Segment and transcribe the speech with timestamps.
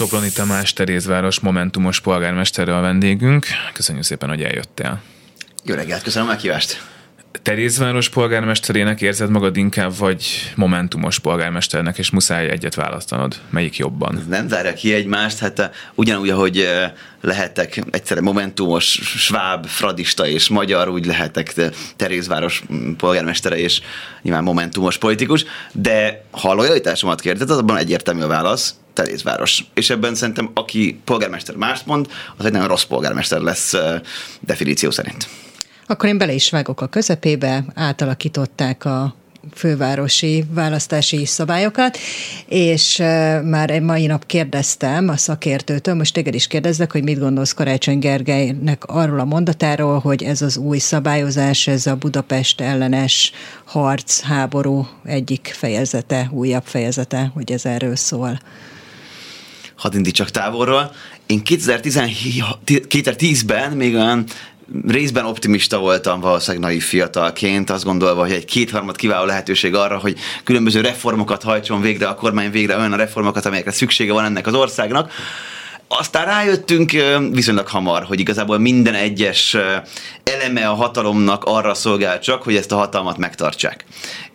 [0.00, 3.46] Soproni Tamás Terézváros Momentumos polgármesterre a vendégünk.
[3.72, 5.00] Köszönjük szépen, hogy eljöttél.
[5.64, 6.82] Jó reggelt, köszönöm a meghívást.
[7.42, 13.34] Terézváros polgármesterének érzed magad inkább, vagy momentumos polgármesternek, és muszáj egyet választanod?
[13.50, 14.24] Melyik jobban?
[14.28, 15.64] Nem zárja ki egymást, hát uh,
[15.94, 16.82] ugyanúgy, ahogy uh,
[17.20, 21.54] lehetek egyszerre momentumos, sváb, fradista és magyar, úgy lehetek
[21.96, 23.80] Terézváros mm, polgármestere és
[24.22, 29.64] nyilván momentumos politikus, de ha a lojalitásomat kérdezed, abban egyértelmű a válasz, Terézváros.
[29.74, 33.74] És ebben szerintem, aki polgármester mást mond, az egy nagyon rossz polgármester lesz
[34.40, 35.28] definíció szerint.
[35.86, 39.14] Akkor én bele is vágok a közepébe, átalakították a
[39.54, 41.98] fővárosi választási szabályokat,
[42.48, 42.96] és
[43.44, 47.98] már egy mai nap kérdeztem a szakértőtől, most téged is kérdezzek, hogy mit gondolsz Karácsony
[47.98, 53.32] Gergelynek arról a mondatáról, hogy ez az új szabályozás, ez a Budapest ellenes
[53.64, 58.38] harc, háború egyik fejezete, újabb fejezete, hogy ez erről szól.
[59.80, 60.94] Hadd indítsak távolról.
[61.26, 64.24] Én 2010-ben még olyan
[64.86, 70.18] részben optimista voltam valószínűleg naív fiatalként, azt gondolva, hogy egy kétharmad kiváló lehetőség arra, hogy
[70.44, 74.54] különböző reformokat hajtson végre a kormány végre olyan a reformokat, amelyekre szüksége van ennek az
[74.54, 75.12] országnak.
[75.92, 76.90] Aztán rájöttünk
[77.32, 79.56] viszonylag hamar, hogy igazából minden egyes
[80.24, 83.84] eleme a hatalomnak arra szolgál csak, hogy ezt a hatalmat megtartsák.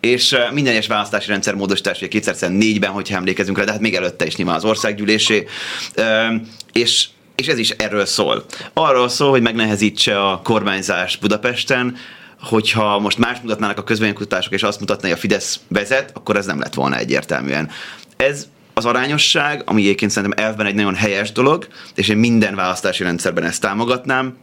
[0.00, 4.36] És minden egyes választási rendszer módosítás, 2004-ben, hogyha emlékezünk rá, de hát még előtte is
[4.36, 5.46] nyilván az országgyűlésé,
[6.72, 8.44] és és ez is erről szól.
[8.72, 11.96] Arról szól, hogy megnehezítse a kormányzás Budapesten,
[12.40, 16.46] hogyha most más mutatnának a közvénykutatások, és azt mutatná, hogy a Fidesz vezet, akkor ez
[16.46, 17.70] nem lett volna egyértelműen.
[18.16, 18.46] Ez
[18.78, 23.44] az arányosság, ami egyébként szerintem elvben egy nagyon helyes dolog, és én minden választási rendszerben
[23.44, 24.36] ezt támogatnám,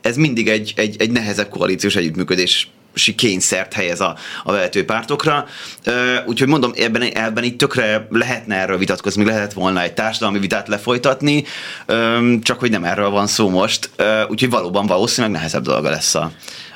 [0.00, 2.70] ez mindig egy, egy, egy nehezebb koalíciós együttműködés
[3.16, 5.46] kényszert helyez a, a vezető pártokra.
[6.26, 11.44] Úgyhogy mondom, ebben, ebben itt tökre lehetne erről vitatkozni, lehetett volna egy társadalmi vitát lefolytatni,
[12.42, 13.90] csak hogy nem erről van szó most.
[14.28, 16.32] Úgyhogy valóban valószínűleg nehezebb dolga lesz a,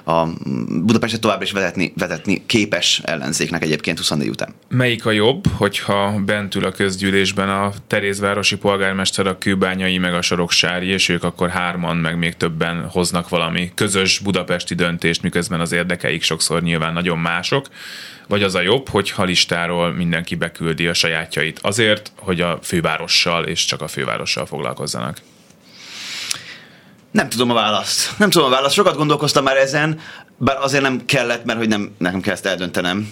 [0.08, 0.28] a
[0.68, 4.54] Budapestet tovább is vezetni, vezetni képes ellenzéknek egyébként 24 után.
[4.68, 10.22] Melyik a jobb, hogyha bent ül a közgyűlésben a Terézvárosi polgármester, a Kőbányai, meg a
[10.22, 15.72] Soroksári, és ők akkor hárman, meg még többen hoznak valami közös budapesti döntést, miközben az
[15.72, 17.66] érdekeik sokszor nyilván nagyon mások,
[18.28, 23.64] vagy az a jobb, hogy listáról mindenki beküldi a sajátjait azért, hogy a fővárossal és
[23.64, 25.20] csak a fővárossal foglalkozzanak?
[27.16, 28.18] Nem tudom a választ.
[28.18, 28.74] Nem tudom a választ.
[28.74, 30.00] Sokat gondolkoztam már ezen,
[30.36, 33.08] bár azért nem kellett, mert hogy nem, nekem kell ezt eldöntenem.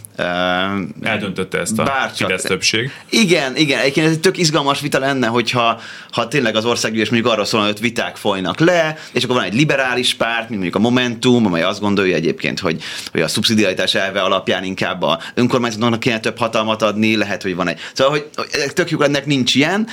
[1.02, 2.28] Eldöntötte ezt a Bárcsak.
[2.28, 2.90] Fidesz többség.
[3.10, 3.80] Igen, igen.
[3.80, 7.66] Egyébként ez egy tök izgalmas vita lenne, hogyha ha tényleg az országgyűlés mondjuk arról szólna,
[7.66, 11.62] hogy viták folynak le, és akkor van egy liberális párt, mint mondjuk a Momentum, amely
[11.62, 12.82] azt gondolja egyébként, hogy,
[13.12, 17.68] hogy a szubszidiaritás elve alapján inkább a önkormányzatnak kéne több hatalmat adni, lehet, hogy van
[17.68, 17.80] egy.
[17.92, 18.28] Szóval, hogy
[18.72, 19.86] tök jó, ennek nincs ilyen.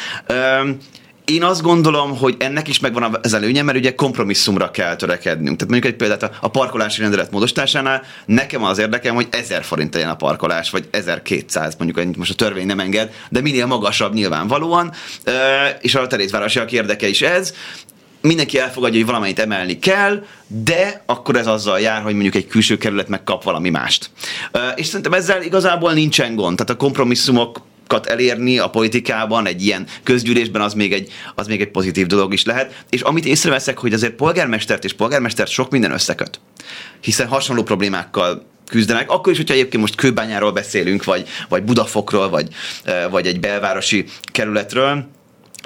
[1.26, 5.58] Én azt gondolom, hogy ennek is megvan az előnye, mert ugye kompromisszumra kell törekednünk.
[5.58, 10.10] Tehát mondjuk egy példát a parkolási rendelet módosításánál nekem az érdekem, hogy 1000 forint legyen
[10.10, 14.92] a parkolás, vagy 1200, mondjuk most a törvény nem enged, de minél magasabb nyilvánvalóan,
[15.82, 17.54] és a terézvárosiak érdeke is ez
[18.22, 22.78] mindenki elfogadja, hogy valamennyit emelni kell, de akkor ez azzal jár, hogy mondjuk egy külső
[22.78, 24.10] kerület megkap valami mást.
[24.76, 26.58] És szerintem ezzel igazából nincsen gond.
[26.58, 27.62] Tehát a kompromisszumok
[28.08, 32.46] elérni a politikában, egy ilyen közgyűlésben, az még egy, az még egy pozitív dolog is
[32.46, 32.84] lehet.
[32.90, 36.40] És amit észreveszek, hogy azért polgármestert és polgármestert sok minden összeköt.
[37.02, 42.48] Hiszen hasonló problémákkal küzdenek, akkor is, hogyha egyébként most Kőbányáról beszélünk, vagy, vagy Budafokról, vagy,
[43.10, 45.08] vagy egy belvárosi kerületről,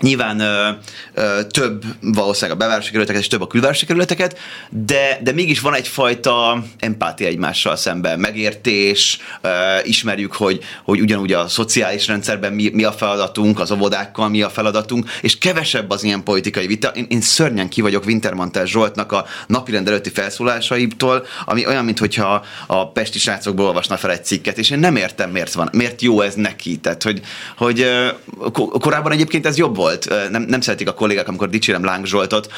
[0.01, 0.69] Nyilván ö,
[1.13, 4.37] ö, több valószínűleg a bevárosi kerületeket és több a külvárosi kerületeket,
[4.69, 9.49] de, de mégis van egyfajta empátia egymással szemben, megértés, ö,
[9.83, 14.49] ismerjük, hogy, hogy ugyanúgy a szociális rendszerben mi, mi a feladatunk, az óvodákkal mi a
[14.49, 16.87] feladatunk, és kevesebb az ilyen politikai vita.
[16.87, 22.91] Én, én szörnyen ki vagyok Wintermantel Zsoltnak a napirend előtti felszólásaitól, ami olyan, mintha a
[22.91, 26.33] pesti srácokból olvasna fel egy cikket, és én nem értem, miért van, miért jó ez
[26.33, 26.77] neki.
[26.77, 27.21] Tehát, hogy,
[27.57, 27.85] hogy
[28.79, 32.51] korábban egyébként ez jobb volt volt, nem, nem szeretik a kollégák, amikor dicsérem Láng Zsoltot,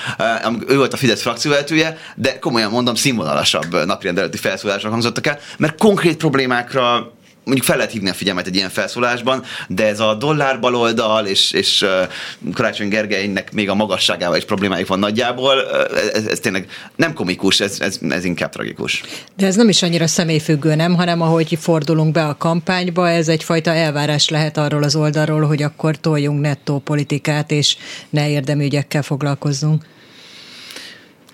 [0.67, 5.77] ő volt a Fidesz frakcióvezetője, de komolyan mondom, színvonalasabb napirend előtti felszólások hangzottak el, mert
[5.77, 7.11] konkrét problémákra
[7.47, 11.51] mondjuk fel lehet hívni a figyelmet egy ilyen felszólásban, de ez a dollár baloldal és,
[11.51, 11.85] és
[12.53, 15.53] Karácsony Gergelynek még a magasságával is problémáik van nagyjából,
[16.13, 19.03] ez, ez tényleg nem komikus, ez, ez, ez inkább tragikus.
[19.35, 23.73] De ez nem is annyira személyfüggő, nem, hanem ahogy fordulunk be a kampányba, ez egyfajta
[23.73, 27.77] elvárás lehet arról az oldalról, hogy akkor toljunk nettó politikát, és
[28.09, 29.85] ne érdemű ügyekkel foglalkozzunk.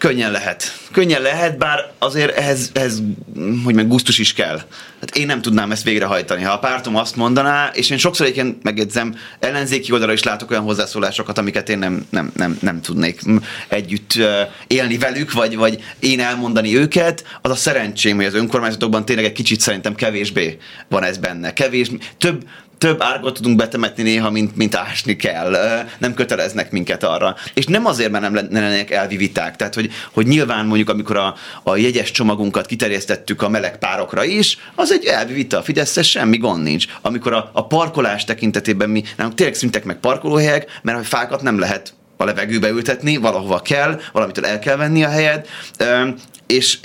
[0.03, 0.77] Könnyen lehet.
[0.91, 3.01] Könnyen lehet, bár azért ehhez, ehhez
[3.63, 4.61] hogy meg gusztus is kell.
[4.99, 6.43] Hát én nem tudnám ezt végrehajtani.
[6.43, 10.63] Ha a pártom azt mondaná, és én sokszor egyébként megjegyzem, ellenzéki oldalra is látok olyan
[10.63, 13.21] hozzászólásokat, amiket én nem, nem, nem, nem tudnék
[13.67, 14.13] együtt
[14.67, 17.23] élni velük, vagy, vagy én elmondani őket.
[17.41, 20.57] Az a szerencsém, hogy az önkormányzatokban tényleg egy kicsit szerintem kevésbé
[20.89, 21.53] van ez benne.
[21.53, 22.43] Kevés, több,
[22.83, 25.55] több árgot tudunk betemetni néha, mint, mint ásni kell.
[25.97, 27.35] Nem köteleznek minket arra.
[27.53, 29.55] És nem azért, mert nem lennének elvi viták.
[29.55, 34.57] Tehát, hogy, hogy nyilván mondjuk, amikor a, a jegyes csomagunkat kiterjesztettük a meleg párokra is,
[34.75, 35.61] az egy elvi vita.
[35.61, 36.85] Fidesz semmi gond nincs.
[37.01, 41.59] Amikor a, a parkolás tekintetében mi nem, tényleg szüntek meg parkolóhelyek, mert a fákat nem
[41.59, 45.47] lehet a levegőbe ültetni, valahova kell, valamitől el kell venni a helyed,
[46.47, 46.79] és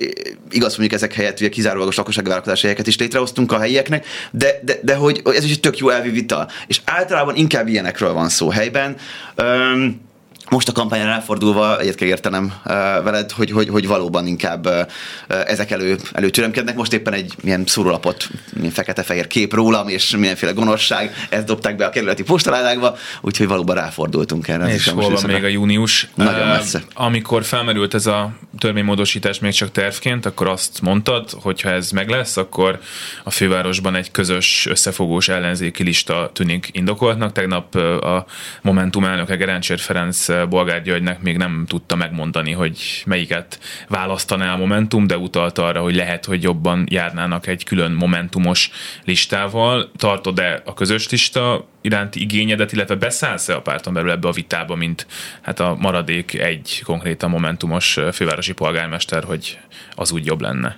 [0.50, 4.75] igaz, mondjuk ezek helyett ugye kizárólagos lakossági vállalkozási helyeket is létrehoztunk a helyieknek, de, de,
[4.82, 6.48] de hogy ez is egy tök jó elvi vita.
[6.66, 8.96] És általában inkább ilyenekről van szó helyben.
[9.36, 10.06] Um,
[10.50, 12.72] most a kampányra ráfordulva egyet kell értenem uh,
[13.04, 14.80] veled, hogy, hogy, hogy valóban inkább uh,
[15.28, 16.76] ezek elő, előcsörömkednek.
[16.76, 21.86] Most éppen egy milyen szórólapot, milyen fekete-fehér kép rólam, és mindenféle gonoszság, ezt dobták be
[21.86, 24.74] a kerületi postaládákba, úgyhogy valóban ráfordultunk erre.
[24.74, 26.08] És hol van még a június?
[26.14, 26.78] Nagyon messze.
[26.78, 31.90] Uh, amikor felmerült ez a törvénymódosítás még csak tervként, akkor azt mondtad, hogy ha ez
[31.90, 32.80] meg lesz, akkor
[33.24, 37.32] a fővárosban egy közös összefogós ellenzéki lista tűnik indokoltnak.
[37.32, 38.26] Tegnap a
[38.62, 45.06] Momentum elnöke Gerencsér Ferenc Bolgár Györgynek még nem tudta megmondani, hogy melyiket választaná a Momentum,
[45.06, 48.70] de utalta arra, hogy lehet, hogy jobban járnának egy külön Momentumos
[49.05, 49.90] listával.
[49.96, 55.06] Tartod-e a közös lista iránti igényedet, illetve beszállsz-e a párton belül ebbe a vitába, mint
[55.40, 59.58] hát a maradék egy konkrétan Momentumos fővárosi polgármester, hogy
[59.94, 60.76] az úgy jobb lenne?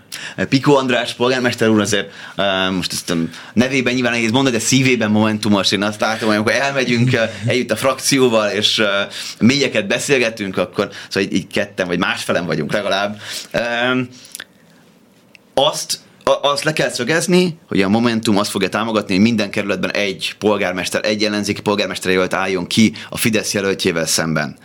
[0.48, 2.12] Piko András polgármester úr azért
[2.72, 3.14] most ezt
[3.52, 5.72] nevében nyilván nehéz mondani, de szívében Momentumos.
[5.72, 7.16] Én azt látom, hogy amikor elmegyünk
[7.46, 8.82] együtt a frakcióval, és
[9.38, 13.20] mélyeket beszélgetünk, akkor szóval így, így ketten vagy másfelem vagyunk legalább.
[15.54, 20.34] Azt azt le kell szögezni, hogy a Momentum azt fogja támogatni, hogy minden kerületben egy
[20.38, 24.56] polgármester, egy ellenzéki polgármester jelölt álljon ki a Fidesz jelöltjével szemben.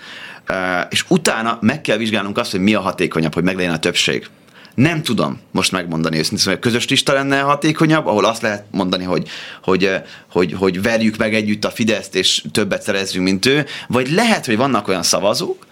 [0.89, 4.27] És utána meg kell vizsgálnunk azt, hogy mi a hatékonyabb, hogy meglegyen a többség.
[4.75, 9.27] Nem tudom most megmondani őszintén, a közös lista lenne hatékonyabb, ahol azt lehet mondani, hogy,
[9.63, 9.91] hogy,
[10.31, 14.57] hogy, hogy verjük meg együtt a Fideszt, és többet szerezzünk, mint ő, vagy lehet, hogy
[14.57, 15.65] vannak olyan szavazók,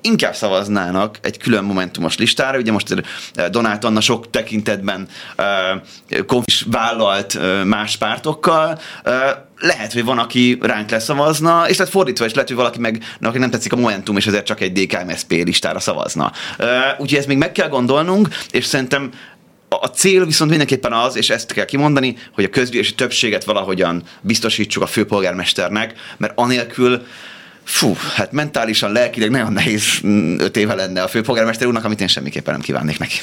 [0.00, 2.58] inkább szavaznának egy külön momentumos listára.
[2.58, 3.04] Ugye most
[3.34, 8.78] eh, Donát Anna sok tekintetben uh, konfis vállalt uh, más pártokkal,
[9.60, 13.38] lehet, hogy van, aki ránk leszavazna, és lehet fordítva is lehet, hogy valaki meg, aki
[13.38, 16.32] nem tetszik a Momentum, és ezért csak egy DKMSP listára szavazna.
[16.98, 19.10] Úgyhogy ezt még meg kell gondolnunk, és szerintem
[19.68, 24.82] a cél viszont mindenképpen az, és ezt kell kimondani, hogy a közgyűlési többséget valahogyan biztosítsuk
[24.82, 27.02] a főpolgármesternek, mert anélkül
[27.70, 32.08] fú, hát mentálisan, lelkileg nagyon nehéz mm, öt éve lenne a főpolgármester úrnak, amit én
[32.08, 33.18] semmiképpen nem kívánnék neki.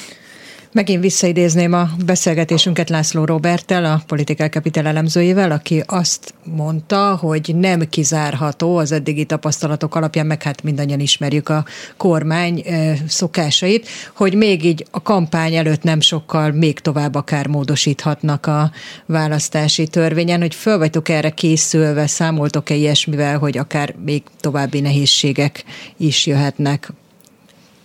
[0.77, 7.89] Megint visszaidézném a beszélgetésünket László Roberttel, a Political Capital elemzőjével, aki azt mondta, hogy nem
[7.89, 11.65] kizárható az eddigi tapasztalatok alapján, meg hát mindannyian ismerjük a
[11.97, 12.63] kormány
[13.07, 18.71] szokásait, hogy még így a kampány előtt nem sokkal még tovább akár módosíthatnak a
[19.05, 25.63] választási törvényen, hogy föl vagytok erre készülve, számoltok-e ilyesmivel, hogy akár még további nehézségek
[25.97, 26.91] is jöhetnek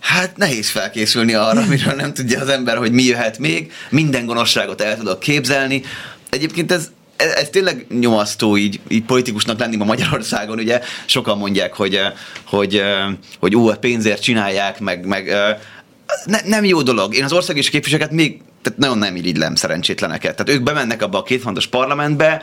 [0.03, 3.71] Hát nehéz felkészülni arra, amiről nem tudja az ember, hogy mi jöhet még.
[3.89, 5.83] Minden gonoszságot el tudok képzelni.
[6.29, 11.73] Egyébként ez, ez, ez tényleg nyomasztó így, így politikusnak lenni ma Magyarországon, ugye sokan mondják,
[11.73, 11.99] hogy,
[12.43, 12.83] hogy,
[13.39, 15.35] hogy ú, a pénzért csinálják, meg, meg
[16.25, 17.15] ne, nem jó dolog.
[17.15, 20.35] Én az országos képviselőket még tehát nagyon nem irigylem szerencsétleneket.
[20.35, 22.41] Tehát ők bemennek abba a két fontos parlamentbe,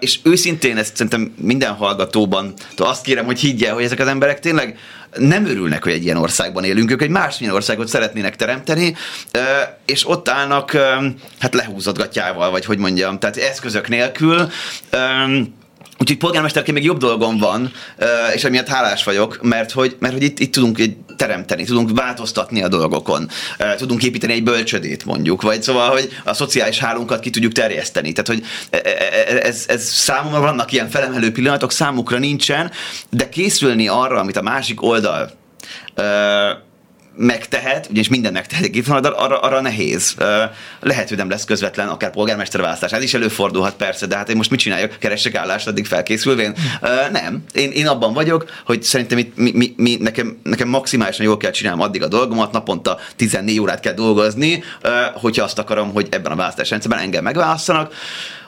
[0.00, 4.78] és őszintén ezt szerintem minden hallgatóban azt kérem, hogy higgye, hogy ezek az emberek tényleg
[5.16, 8.96] nem örülnek, hogy egy ilyen országban élünk, ők egy másmilyen országot szeretnének teremteni,
[9.86, 10.76] és ott állnak
[11.38, 14.50] hát lehúzatgatjával, vagy hogy mondjam, tehát eszközök nélkül,
[15.98, 17.72] Úgyhogy polgármesterként még jobb dolgom van,
[18.34, 20.78] és emiatt hálás vagyok, mert hogy, mert hogy itt, itt tudunk
[21.16, 23.28] teremteni, tudunk változtatni a dolgokon,
[23.76, 28.12] tudunk építeni egy bölcsödét mondjuk, vagy szóval, hogy a szociális hálunkat ki tudjuk terjeszteni.
[28.12, 32.70] Tehát, hogy e, e, e, ez, ez számomra vannak ilyen felemelő pillanatok, számukra nincsen,
[33.10, 35.30] de készülni arra, amit a másik oldal
[37.16, 40.14] megtehet, ugyanis minden megtehet van, arra, arra nehéz.
[40.80, 42.92] Lehet, hogy nem lesz közvetlen, akár polgármesterválasztás.
[42.92, 44.96] Ez is előfordulhat persze, de hát én most mit csináljak?
[44.98, 46.54] Keressek állást addig felkészülvén?
[47.12, 47.44] Nem.
[47.52, 51.50] Én, én abban vagyok, hogy szerintem itt mi, mi, mi, nekem, nekem maximálisan jól kell
[51.50, 54.62] csinálnom addig a dolgomat, naponta 14 órát kell dolgozni,
[55.12, 57.94] hogyha azt akarom, hogy ebben a választás rendszerben engem megválasztanak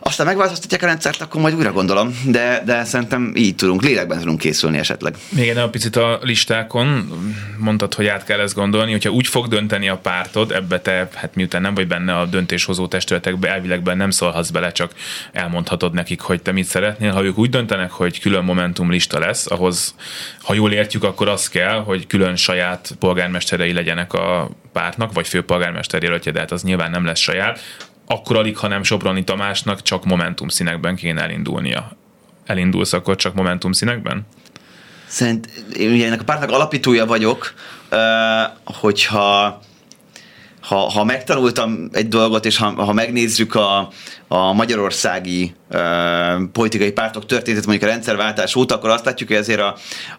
[0.08, 4.38] aztán megváltoztatják a rendszert, akkor majd újra gondolom, de, de szerintem így tudunk, lélekben tudunk
[4.38, 5.14] készülni esetleg.
[5.28, 7.10] Még egy picit a listákon,
[7.58, 11.34] mondtad, hogy át kell ezt gondolni, hogyha úgy fog dönteni a pártod, ebbe te, hát
[11.34, 14.92] miután nem vagy benne a döntéshozó testületekbe, elvilegben nem szólhatsz bele, csak
[15.32, 17.12] elmondhatod nekik, hogy te mit szeretnél.
[17.12, 19.94] Ha ők úgy döntenek, hogy külön Momentum lista lesz, ahhoz,
[20.42, 26.02] ha jól értjük, akkor az kell, hogy külön saját polgármesterei legyenek a pártnak, vagy főpolgármester
[26.02, 27.60] jelöltje, de hát az nyilván nem lesz saját,
[28.08, 31.96] akkor alig, ha nem Soproni Tamásnak csak Momentum színekben kéne elindulnia.
[32.46, 34.26] Elindulsz akkor csak Momentum színekben?
[35.06, 35.46] Szerint
[35.76, 37.54] én ugye ennek a pártnak alapítója vagyok,
[38.64, 39.60] hogyha
[40.60, 43.88] ha, ha megtanultam egy dolgot, és ha, ha megnézzük a,
[44.28, 49.60] a magyarországi uh, politikai pártok történetét mondjuk a rendszerváltás óta, akkor azt látjuk, hogy ezért
[49.60, 49.76] a,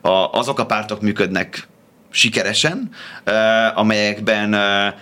[0.09, 1.67] a, azok a pártok működnek
[2.11, 2.89] sikeresen,
[3.25, 4.93] uh, amelyekben uh,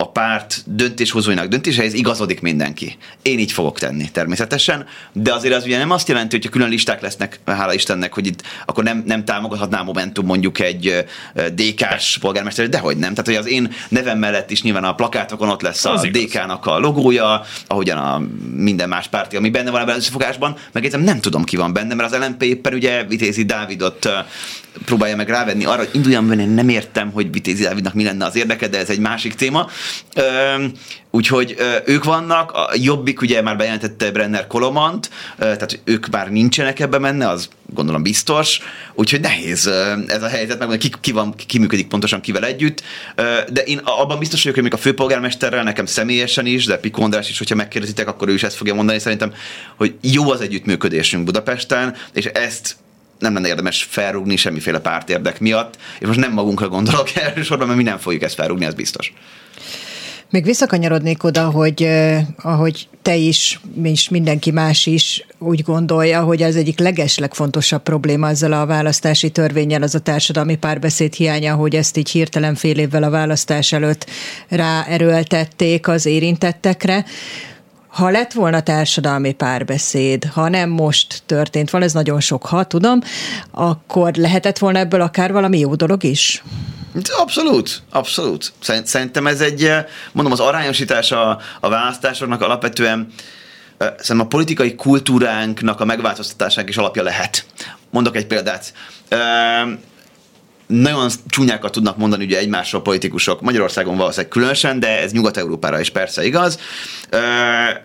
[0.00, 2.96] a párt döntéshozóinak döntéseihez igazodik mindenki.
[3.22, 7.00] Én így fogok tenni természetesen, de azért az ugye nem azt jelenti, hogy külön listák
[7.00, 11.04] lesznek, hála Istennek, hogy itt akkor nem, nem támogathatná Momentum mondjuk egy
[11.54, 13.14] DK-s polgármester, de hogy nem.
[13.14, 16.78] Tehát, hogy az én nevem mellett is nyilván a plakátokon ott lesz a DK-nak a
[16.78, 18.22] logója, ahogyan a
[18.54, 21.94] minden más párti, ami benne van ebben az összefogásban, meg nem tudom ki van benne,
[21.94, 24.08] mert az LNP éppen ugye Vitézi Dávidot
[24.84, 28.36] próbálja meg rávenni arra, hogy induljam benne, nem értem, hogy Vitézi Dávidnak mi lenne az
[28.36, 29.68] érdeke, de ez egy másik téma.
[31.10, 36.98] Úgyhogy ők vannak, a Jobbik ugye már bejelentette Brenner Kolomant, tehát ők már nincsenek ebbe
[36.98, 38.60] menne, az gondolom biztos,
[38.94, 39.66] úgyhogy nehéz
[40.06, 42.82] ez a helyzet, meg ki, ki, van, ki működik pontosan kivel együtt,
[43.48, 47.28] de én abban biztos vagyok, hogy még a főpolgármesterrel, nekem személyesen is, de Piko András
[47.28, 48.98] is, hogyha megkérdezitek, akkor ő is ezt fogja mondani.
[48.98, 49.32] Szerintem,
[49.76, 52.76] hogy jó az együttműködésünk Budapesten, és ezt
[53.18, 57.84] nem lenne érdemes felrúgni semmiféle pártérdek miatt, és most nem magunkra gondolok elsősorban, mert mi
[57.84, 59.12] nem fogjuk ezt felrúgni, ez biztos.
[60.30, 66.42] Még visszakanyarodnék oda, hogy eh, ahogy te is, és mindenki más is úgy gondolja, hogy
[66.42, 71.96] az egyik legeslegfontosabb probléma ezzel a választási törvényel az a társadalmi párbeszéd hiánya, hogy ezt
[71.96, 74.06] így hirtelen fél évvel a választás előtt
[74.48, 77.04] ráerőltették az érintettekre.
[77.86, 83.00] Ha lett volna társadalmi párbeszéd, ha nem most történt van, ez nagyon sok, ha tudom,
[83.50, 86.42] akkor lehetett volna ebből akár valami jó dolog is?
[87.18, 88.52] Abszolút, abszolút.
[88.84, 93.12] Szerintem ez egy, eh, mondom, az arányosítás a, a választásoknak alapvetően
[93.78, 97.46] eh, szerintem a politikai kultúránknak a megváltoztatásának is alapja lehet.
[97.90, 98.72] Mondok egy példát.
[99.08, 99.18] Eh,
[100.70, 106.24] nagyon csúnyákat tudnak mondani ugye egymásról politikusok, Magyarországon valószínűleg különösen, de ez Nyugat-Európára is persze
[106.24, 106.58] igaz,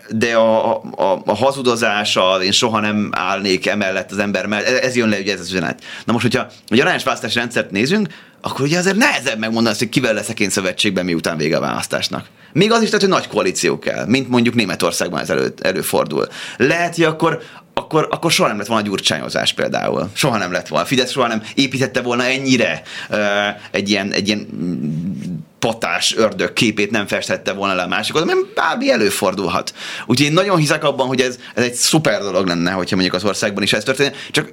[0.08, 5.08] de a, a, a hazudozással én soha nem állnék emellett az ember mellett, ez jön
[5.08, 5.82] le ugye ez az üzenet.
[6.04, 8.08] Na most, hogyha egy arányos választási rendszert nézünk,
[8.46, 12.26] akkor ugye azért nehezebb megmondani hogy kivel leszek én szövetségben, miután vége a választásnak.
[12.52, 16.28] Még az is tehát, hogy nagy koalíció kell, mint mondjuk Németországban ez elő, előfordul.
[16.56, 17.42] Lehet, hogy akkor,
[17.74, 20.10] akkor, akkor soha nem lett volna gyurcsányozás például.
[20.14, 20.86] Soha nem lett volna.
[20.86, 23.18] Fidesz soha nem építette volna ennyire uh,
[23.70, 24.46] egy ilyen, egy ilyen
[25.58, 29.74] patás ördög képét nem festette volna le a másikot, mert bármi előfordulhat.
[30.06, 33.24] Úgyhogy én nagyon hiszek abban, hogy ez, ez egy szuper dolog lenne, hogyha mondjuk az
[33.24, 34.14] országban is ez történik.
[34.30, 34.52] Csak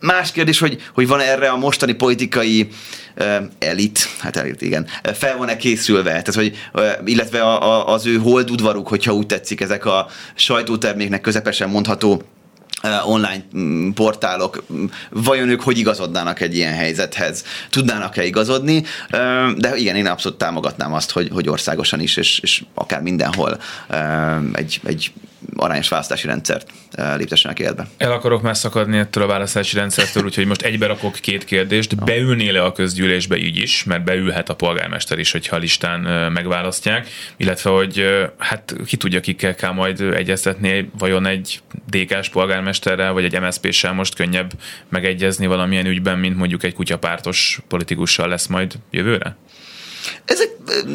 [0.00, 2.68] Más kérdés, hogy, hogy van erre a mostani politikai
[3.16, 8.06] uh, elit, hát elit, igen, fel van-e készülve, tehát, hogy, uh, illetve a, a, az
[8.06, 12.22] ő holdudvaruk, hogyha úgy tetszik, ezek a sajtóterméknek közepesen mondható
[13.04, 17.44] online mm, portálok, mm, vajon ők hogy igazodnának egy ilyen helyzethez?
[17.70, 18.82] Tudnának-e igazodni?
[19.56, 23.58] De igen, én abszolút támogatnám azt, hogy, hogy országosan is, és, és akár mindenhol
[24.52, 25.12] egy, egy
[25.56, 27.86] arányos választási rendszert eh, léptessenek életbe.
[27.96, 32.04] El akarok már szakadni ettől a választási rendszertől, úgyhogy most egybe rakok két kérdést.
[32.04, 37.08] Beülnél-e a közgyűlésbe így is, mert beülhet a polgármester is, hogyha a listán eh, megválasztják,
[37.36, 43.24] illetve hogy eh, hát ki tudja, kikkel kell majd egyeztetni, vajon egy DK-s polgármesterrel, vagy
[43.24, 44.52] egy MSZP-sel most könnyebb
[44.88, 49.36] megegyezni valamilyen ügyben, mint mondjuk egy kutyapártos politikussal lesz majd jövőre?
[50.24, 50.48] Ezek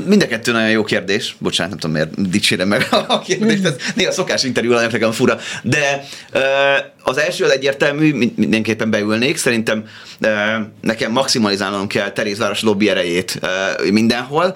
[0.05, 1.35] mind a kettő nagyon jó kérdés.
[1.39, 3.65] Bocsánat, nem tudom, miért dicsérem meg a kérdést.
[3.65, 5.37] Ez néha szokás interjú alanyok nekem fura.
[5.63, 6.07] De
[7.03, 9.37] az első az egyértelmű, mindenképpen beülnék.
[9.37, 9.83] Szerintem
[10.81, 13.39] nekem maximalizálnom kell Terézváros lobby erejét
[13.91, 14.55] mindenhol.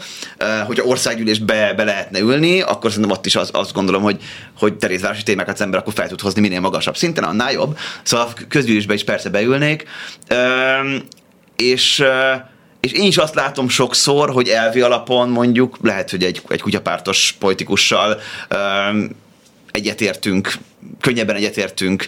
[0.66, 4.22] Hogyha országgyűlésbe be lehetne ülni, akkor szerintem ott is az, azt gondolom, hogy,
[4.58, 7.78] hogy Terézvárosi témákat az ember akkor fel tud hozni minél magasabb szinten, annál jobb.
[8.04, 9.84] Szóval közgyűlésbe is persze beülnék.
[11.56, 12.04] És
[12.86, 17.36] és én is azt látom sokszor, hogy elvi alapon mondjuk lehet, hogy egy, egy kutyapártos
[17.40, 18.20] politikussal
[18.56, 19.10] um,
[19.72, 20.54] egyetértünk,
[21.02, 22.08] könnyebben egyetértünk,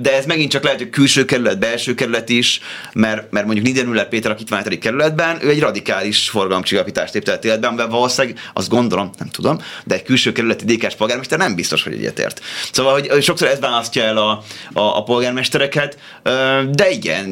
[0.00, 2.60] de ez megint csak lehet, hogy külső kerület, belső kerület is,
[2.92, 7.68] mert, mert mondjuk Niedermüller Péter, akit van a kerületben, ő egy radikális forgalomcsillapítást léptetett életben,
[7.68, 11.92] amiben valószínűleg azt gondolom, nem tudom, de egy külső kerületi DK-s polgármester nem biztos, hogy
[11.92, 12.40] egyetért.
[12.72, 14.42] Szóval, hogy sokszor ez választja el a,
[14.72, 15.98] a, a polgármestereket,
[16.70, 17.26] de igen,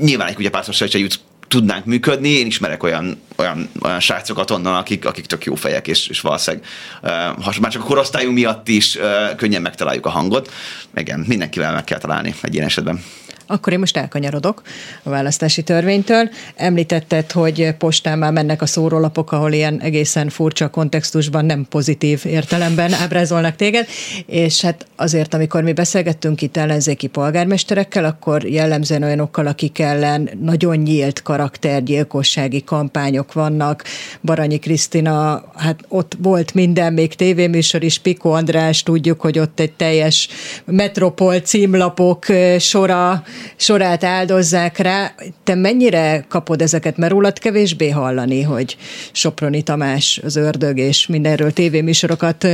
[0.00, 1.20] nyilván egy kutyapártosság se jut
[1.52, 2.28] tudnánk működni.
[2.28, 6.66] Én ismerek olyan, olyan, olyan srácokat onnan, akik, akik tök jó fejek, és, és valószínűleg
[7.02, 10.52] uh, már csak a korosztályunk miatt is uh, könnyen megtaláljuk a hangot.
[10.96, 13.02] Igen, mindenkivel meg kell találni egy ilyen esetben.
[13.46, 14.62] Akkor én most elkanyarodok
[15.02, 16.30] a választási törvénytől.
[16.56, 22.92] Említetted, hogy postán már mennek a szórólapok, ahol ilyen egészen furcsa kontextusban, nem pozitív értelemben
[22.92, 23.86] ábrázolnak téged,
[24.26, 30.76] és hát azért, amikor mi beszélgettünk itt ellenzéki polgármesterekkel, akkor jellemzően olyanokkal, akik ellen nagyon
[30.76, 33.84] nyílt karaktergyilkossági kampányok vannak.
[34.20, 39.72] Baranyi Krisztina, hát ott volt minden, még tévéműsor is, Piko András, tudjuk, hogy ott egy
[39.72, 40.28] teljes
[40.64, 42.26] metropol címlapok
[42.58, 43.22] sora
[43.56, 45.14] sorát áldozzák rá.
[45.44, 48.76] Te mennyire kapod ezeket, mert rólad kevésbé hallani, hogy
[49.12, 52.46] Soproni Tamás az ördög és mindenről tévéműsorokat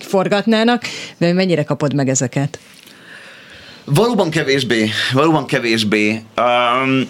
[0.00, 0.82] forgatnának,
[1.18, 2.58] de mennyire kapod meg ezeket?
[3.84, 6.22] Valóban kevésbé, valóban kevésbé.
[6.36, 7.08] Um,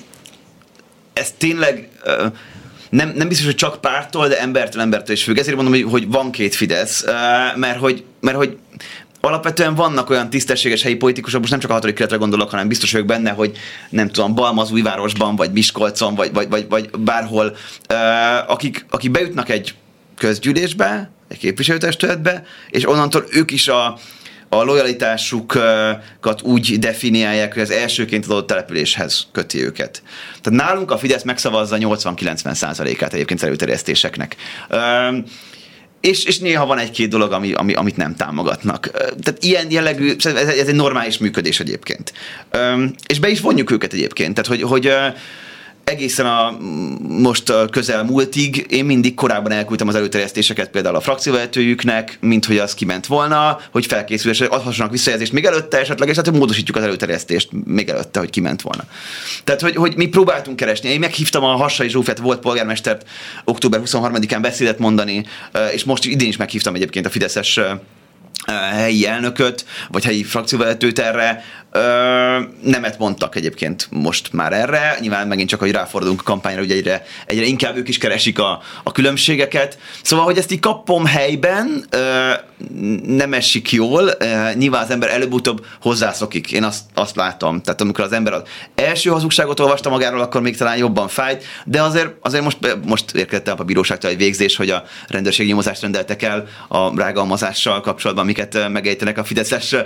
[1.12, 2.32] ez tényleg uh,
[2.90, 5.38] nem, nem biztos, hogy csak pártól, de embertől embertől is függ.
[5.38, 7.04] Ezért mondom, hogy, hogy van két Fidesz,
[7.54, 8.58] mert hogy, mert hogy
[9.20, 12.92] alapvetően vannak olyan tisztességes helyi politikusok, most nem csak a hatodik keretre gondolok, hanem biztos
[12.92, 13.56] vagyok benne, hogy
[13.90, 17.56] nem tudom, Balmazújvárosban, vagy Miskolcon, vagy, vagy, vagy, vagy bárhol,
[18.46, 19.74] akik, akik bejutnak egy
[20.16, 23.98] közgyűlésbe, egy képviselőtestületbe, és onnantól ők is a,
[24.48, 30.02] a lojalitásukat úgy definiálják, hogy az elsőként adott településhez köti őket.
[30.40, 34.36] Tehát nálunk a Fidesz megszavazza 80-90 százalékát egyébként előterjesztéseknek
[36.00, 38.90] és, és néha van egy-két dolog, ami, ami, amit nem támogatnak.
[38.92, 42.12] Tehát ilyen jellegű, ez, ez egy normális működés egyébként.
[43.06, 44.34] És be is vonjuk őket egyébként.
[44.34, 44.92] Tehát, hogy, hogy
[45.90, 46.56] egészen a
[47.08, 52.74] most közel múltig én mindig korábban elküldtem az előterjesztéseket például a frakcióvezetőjüknek, mint hogy az
[52.74, 57.48] kiment volna, hogy felkészül, és adhassanak visszajelzést még előtte esetleg, és hát módosítjuk az előterjesztést
[57.64, 58.84] még előtte, hogy kiment volna.
[59.44, 60.88] Tehát, hogy, hogy mi próbáltunk keresni.
[60.88, 63.08] Én meghívtam a Hassai Zsófet, volt polgármestert
[63.44, 65.24] október 23-án beszédet mondani,
[65.72, 67.60] és most idén is meghívtam egyébként a Fideszes
[68.52, 71.80] helyi elnököt, vagy helyi frakcióvezetőt erre, Ö,
[72.62, 77.02] nemet mondtak egyébként most már erre, nyilván megint csak, hogy ráfordulunk a kampányra, hogy egyre,
[77.26, 79.78] egyre inkább ők is keresik a, a különbségeket.
[80.02, 82.32] Szóval, hogy ezt így kapom helyben, ö,
[83.06, 87.62] nem esik jól, ö, nyilván az ember előbb-utóbb hozzászokik, én azt, azt látom.
[87.62, 88.42] Tehát amikor az ember az
[88.74, 93.48] első hazugságot olvasta magáról, akkor még talán jobban fájt, de azért, azért most, most érkezett
[93.48, 99.18] a bíróságtól egy végzés, hogy a rendőrség nyomozást rendeltek el a rágalmazással kapcsolatban, amiket megejtenek
[99.18, 99.76] a Fideszes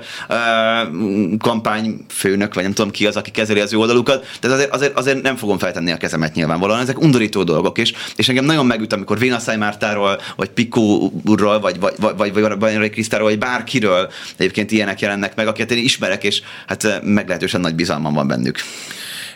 [1.39, 4.99] kampány főnök, vagy nem tudom ki az, aki kezeli az ő oldalukat, tehát azért, azért,
[4.99, 8.93] azért nem fogom feltenni a kezemet nyilvánvalóan, ezek undorító dolgok is, és engem nagyon megüt,
[8.93, 12.33] amikor Vénaszáj Mártáról, vagy Pikó úrról, vagy, vagy, vagy, vagy,
[12.65, 17.61] vagy Bajnai Krisztáról, vagy bárkiről egyébként ilyenek jelennek meg, akiket én ismerek, és hát meglehetősen
[17.61, 18.59] nagy bizalmam van bennük.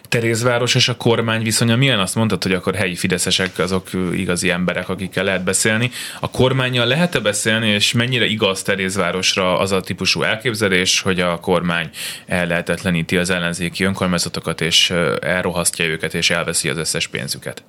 [0.08, 1.98] Terézváros és a kormány viszonya milyen?
[1.98, 5.90] Azt mondtad, hogy akkor helyi fideszesek azok igazi emberek, akikkel lehet beszélni.
[6.20, 11.90] A kormányjal lehet-e beszélni, és mennyire igaz Terézvárosra az a típusú elképzelés, hogy a kormány
[12.26, 17.62] ellehetetleníti az ellenzéki önkormányzatokat, és elrohasztja őket, és elveszi az összes pénzüket?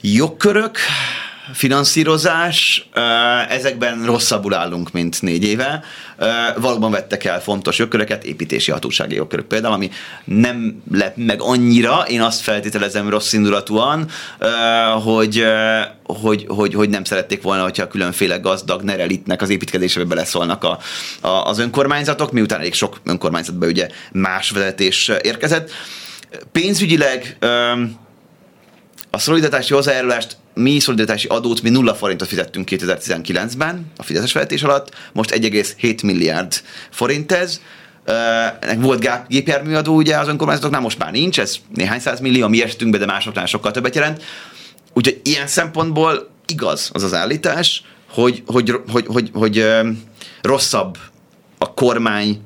[0.00, 0.78] Jogkörök,
[1.52, 2.88] finanszírozás,
[3.48, 5.84] ezekben rosszabbul állunk, mint négy éve.
[6.56, 9.90] Valóban vettek el fontos jogköröket, építési hatósági jogkörök például, ami
[10.24, 14.08] nem lep meg annyira, én azt feltételezem rossz indulatúan,
[15.02, 15.44] hogy,
[16.04, 20.78] hogy, hogy, hogy nem szerették volna, hogyha különféle gazdag nerelitnek az építkezésébe beleszólnak a,
[21.20, 25.70] a, az önkormányzatok, miután elég sok önkormányzatban ugye más vezetés érkezett.
[26.52, 27.36] Pénzügyileg
[29.10, 34.94] a szolidaritási hozzájárulást mi szolidaritási adót mi nulla forintot fizettünk 2019-ben a Fideszes vezetés alatt,
[35.12, 37.60] most 1,7 milliárd forint ez.
[38.60, 43.00] Ennek volt gépjárműadó ugye az önkormányzatoknál, most már nincs, ez néhány száz millió, mi esetünkben,
[43.00, 44.22] de másoknál sokkal többet jelent.
[44.92, 49.66] Úgyhogy ilyen szempontból igaz az az állítás, hogy, hogy, hogy, hogy, hogy
[50.42, 50.98] rosszabb
[51.58, 52.40] a kormány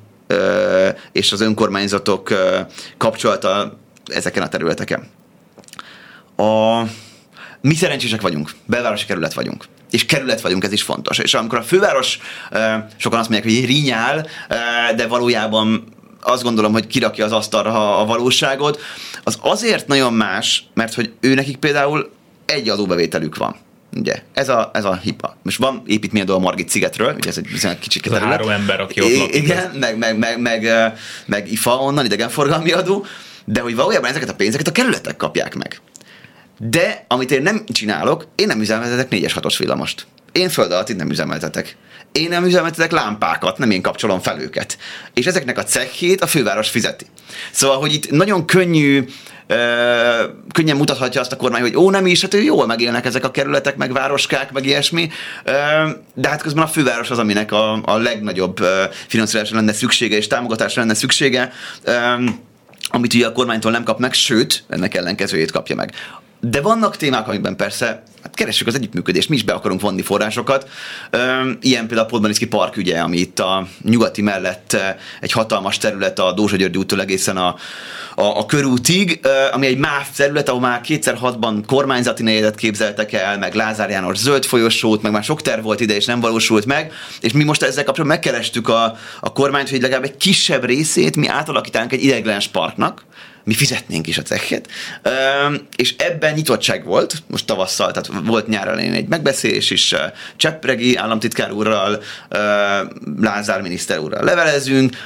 [1.13, 2.33] és az önkormányzatok
[2.97, 5.07] kapcsolata ezeken a területeken.
[6.37, 6.83] A,
[7.67, 11.19] mi szerencsések vagyunk, belvárosi kerület vagyunk és kerület vagyunk, ez is fontos.
[11.19, 12.19] És amikor a főváros,
[12.97, 14.27] sokan azt mondják, hogy rinyál,
[14.97, 15.85] de valójában
[16.23, 18.81] azt gondolom, hogy kirakja az asztalra a valóságot,
[19.25, 22.11] az azért nagyon más, mert hogy ő nekik például
[22.47, 23.57] egy adóbevételük van.
[23.97, 25.37] Ugye, ez a, ez a hipa.
[25.43, 28.81] Most van építményadó a Margit szigetről, ugye ez egy bizonyos kicsit Ez a három ember,
[28.81, 29.35] aki ott lakik.
[29.35, 30.93] Igen, meg, meg, meg, meg, meg,
[31.27, 33.07] meg IFA onnan, idegenforgalmi adó,
[33.45, 35.81] de hogy valójában ezeket a pénzeket a kerületek kapják meg.
[36.59, 40.07] De amit én nem csinálok, én nem üzemeltetek 4-es 6-os villamost.
[40.33, 41.77] Én föld alatt itt nem üzemeltetek.
[42.13, 44.79] Én nem üzemeltetek lámpákat, nem én kapcsolom fel őket.
[45.15, 47.07] És ezeknek a cechét a főváros fizeti.
[47.51, 49.05] Szóval, hogy itt nagyon könnyű
[49.49, 49.57] Ö,
[50.53, 53.77] könnyen mutathatja azt a kormány, hogy ó, nem is, hát jól megélnek ezek a kerületek,
[53.77, 55.09] meg városkák, meg ilyesmi,
[55.45, 55.53] ö,
[56.15, 58.57] de hát közben a főváros az, aminek a, a legnagyobb
[59.07, 61.93] finanszírozásra lenne szüksége, és támogatásra lenne szüksége, ö,
[62.89, 65.93] amit ugye a kormánytól nem kap meg, sőt, ennek ellenkezőjét kapja meg.
[66.41, 70.69] De vannak témák, amikben persze hát keressük az együttműködést, mi is be akarunk vonni forrásokat.
[71.61, 74.77] Ilyen például a Podmaniszki Park ügye, ami itt a nyugati mellett
[75.21, 77.57] egy hatalmas terület a Dózsa Györgyi úttól egészen a,
[78.15, 79.21] a, a körútig,
[79.53, 84.19] ami egy MÁV terület, ahol már kétszer hatban kormányzati negyedet képzeltek el, meg Lázár János
[84.19, 87.63] zöld folyosót, meg már sok terv volt ide, és nem valósult meg, és mi most
[87.63, 92.49] ezzel kapcsolatban megkerestük a, a kormányt, hogy legalább egy kisebb részét mi átalakítánk egy ideiglenes
[92.49, 93.05] parknak,
[93.47, 94.69] mi fizetnénk is a cechet,
[95.77, 99.95] és ebben nyitottság volt, most tavasszal, tehát volt nyár elején egy megbeszélés is,
[100.37, 102.03] Csepregi államtitkár úrral,
[103.21, 104.97] Lázár miniszter úrral levelezünk,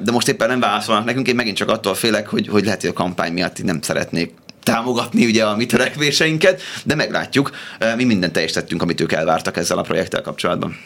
[0.00, 2.90] de most éppen nem válaszolnak nekünk, én megint csak attól félek, hogy, hogy lehet, hogy
[2.90, 7.50] a kampány miatt nem szeretnék támogatni ugye a mi törekvéseinket, de meglátjuk,
[7.96, 10.76] mi mindent teljesítettünk, amit ők elvártak ezzel a projekttel kapcsolatban.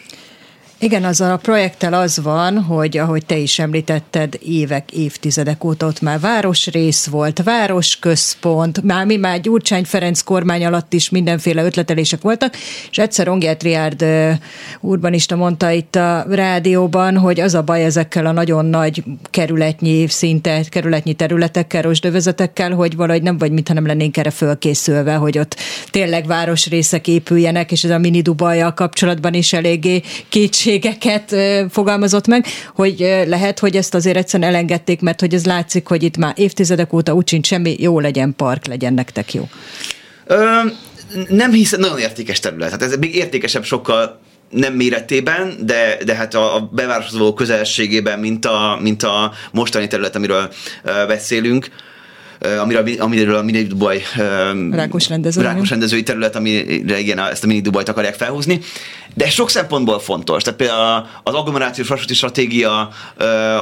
[0.81, 6.01] Igen, azzal a projekttel az van, hogy ahogy te is említetted, évek, évtizedek óta ott
[6.01, 12.55] már városrész volt, városközpont, már mi már Gyurcsány Ferenc kormány alatt is mindenféle ötletelések voltak,
[12.91, 14.05] és egyszer Ongiát Riárd
[14.81, 20.63] urbanista mondta itt a rádióban, hogy az a baj ezekkel a nagyon nagy kerületnyi szinte,
[20.69, 25.57] kerületnyi területekkel, rosdövezetekkel, hogy valahogy nem vagy, mintha nem lennénk erre fölkészülve, hogy ott
[25.91, 31.35] tényleg városrészek épüljenek, és ez a mini Dubajjal kapcsolatban is eléggé kétség kétségeket
[31.71, 36.17] fogalmazott meg, hogy lehet, hogy ezt azért egyszerűen elengedték, mert hogy ez látszik, hogy itt
[36.17, 39.49] már évtizedek óta úgy sincs semmi, jó legyen park, legyen nektek jó.
[40.27, 40.61] Ö,
[41.29, 42.71] nem hiszem, nagyon értékes terület.
[42.71, 48.19] Hát ez még értékesebb sokkal nem méretében, de, de hát a, a bevároshoz való közelségében,
[48.19, 50.53] mint a, mint a mostani terület, amiről
[51.07, 51.69] beszélünk
[52.61, 54.03] amiről, amiről a Mini Dubaj
[54.71, 58.61] rákos, rendező, rákos rendezői terület, amire igen, ezt a Mini Dubajt akarják felhúzni.
[59.15, 60.43] De sok szempontból fontos.
[60.43, 62.89] Tehát például az agglomerációs vasúti stratégia,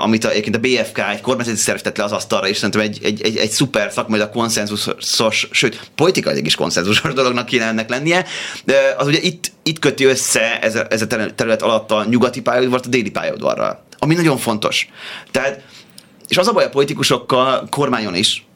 [0.03, 2.99] amit a, egyébként a BFK egy kormányzati szerv tett le az asztalra, és szerintem egy,
[3.03, 8.25] egy, egy, egy szuper szakmai, a konszenzusos, sőt, politikai is konszenzusos dolognak kéne ennek lennie.
[8.65, 12.41] De az ugye itt, itt köti össze ez a, ez a terület alatt a nyugati
[12.41, 13.85] pályaudvart a déli pályaudvarral.
[13.99, 14.89] Ami nagyon fontos.
[15.31, 15.63] Tehát
[16.29, 18.47] és az a baj a politikusokkal, kormányon is,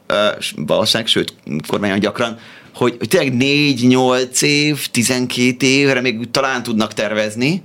[0.56, 1.34] valószínűleg, sőt,
[1.66, 2.38] kormányon gyakran,
[2.74, 7.62] hogy, hogy tényleg 4-8 év, 12 évre még talán tudnak tervezni,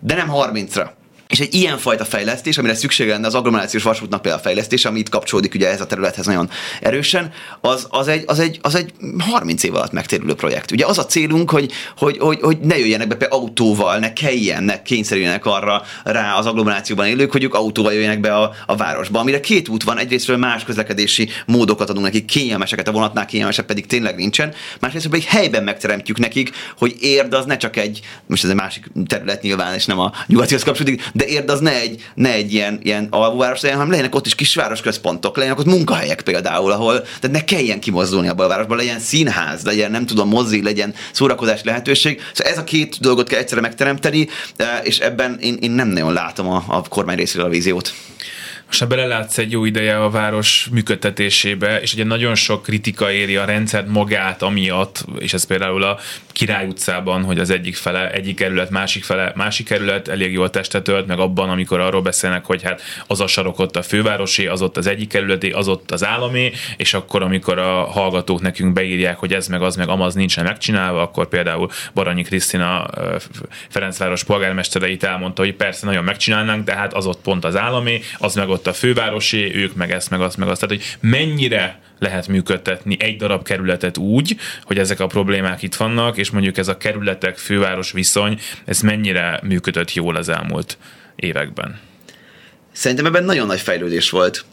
[0.00, 0.90] de nem 30-ra.
[1.32, 4.98] És egy ilyen fajta fejlesztés, amire szükség lenne az agglomerációs vasútnak például a fejlesztés, ami
[4.98, 8.92] itt kapcsolódik ugye ez a területhez nagyon erősen, az, az, egy, az, egy, az egy
[9.18, 10.70] 30 év alatt megtérülő projekt.
[10.70, 14.64] Ugye az a célunk, hogy, hogy, hogy, hogy ne jöjjenek be például autóval, ne kelljen,
[14.64, 19.18] ne kényszerüljenek arra rá az agglomerációban élők, hogy ők autóval jöjjenek be a, a városba.
[19.18, 23.86] Amire két út van, egyrésztről más közlekedési módokat adunk nekik, kényelmeseket, a vonatnál kényelmesebb pedig
[23.86, 24.54] tényleg nincsen.
[24.80, 28.90] Másrészt pedig helyben megteremtjük nekik, hogy érd az ne csak egy, most ez egy másik
[29.06, 32.78] terület nyilván, és nem a nyugatihoz kapcsolódik, de érd az ne egy, ne egy ilyen,
[32.82, 37.30] ilyen alvóváros legyen, hanem legyenek ott is kisváros központok, legyenek ott munkahelyek például, ahol tehát
[37.30, 42.20] ne kelljen kimozdulni a városban, legyen színház, legyen nem tudom, mozi, legyen szórakozás lehetőség.
[42.32, 46.12] Szóval ez a két dolgot kell egyszerre megteremteni, eh, és ebben én, én nem nagyon
[46.12, 47.94] látom a, a kormány részéről a víziót.
[48.66, 53.44] Most belelátsz egy jó ideje a város működtetésébe, és ugye nagyon sok kritika éri a
[53.44, 55.98] rendszert magát amiatt, és ez például a
[56.32, 60.88] Király utcában, hogy az egyik fele, egyik kerület, másik fele, másik kerület elég jól testet
[60.88, 64.62] ölt, meg abban, amikor arról beszélnek, hogy hát az a sarok ott a fővárosi, az
[64.62, 69.18] ott az egyik kerületi, az ott az állami, és akkor, amikor a hallgatók nekünk beírják,
[69.18, 72.86] hogy ez meg az meg amaz nincsen megcsinálva, akkor például Baranyi Krisztina
[73.68, 78.34] Ferencváros polgármestereit elmondta, hogy persze nagyon megcsinálnánk, de hát az ott pont az állami, az
[78.34, 80.60] meg ott a fővárosi, ők meg ezt, meg azt, meg azt.
[80.60, 86.16] Tehát, hogy mennyire lehet működtetni egy darab kerületet úgy, hogy ezek a problémák itt vannak,
[86.16, 90.78] és mondjuk ez a kerületek főváros viszony, ez mennyire működött jól az elmúlt
[91.16, 91.80] években?
[92.72, 94.44] Szerintem ebben nagyon nagy fejlődés volt,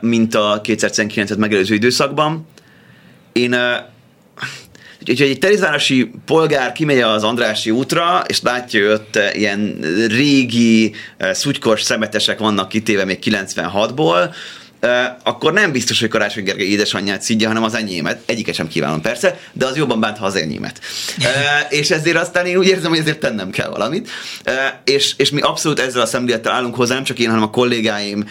[0.00, 2.46] mint a 2019-et megelőző időszakban.
[3.32, 3.56] Én
[5.00, 12.38] Úgyhogy egy terézvárosi polgár kimegy az Andrási útra, és látja, ott ilyen régi, szutykos szemetesek
[12.38, 14.34] vannak kitéve még 96-ból,
[15.22, 18.22] akkor nem biztos, hogy Karácsony Gergely édesanyját szidja, hanem az enyémet.
[18.26, 20.80] Egyiket sem kívánom persze, de az jobban bánt, ha az enyémet.
[21.68, 24.10] és ezért aztán én úgy érzem, hogy ezért tennem kell valamit.
[24.84, 28.28] és, és mi abszolút ezzel a szemlélettel állunk hozzá, nem csak én, hanem a kollégáim,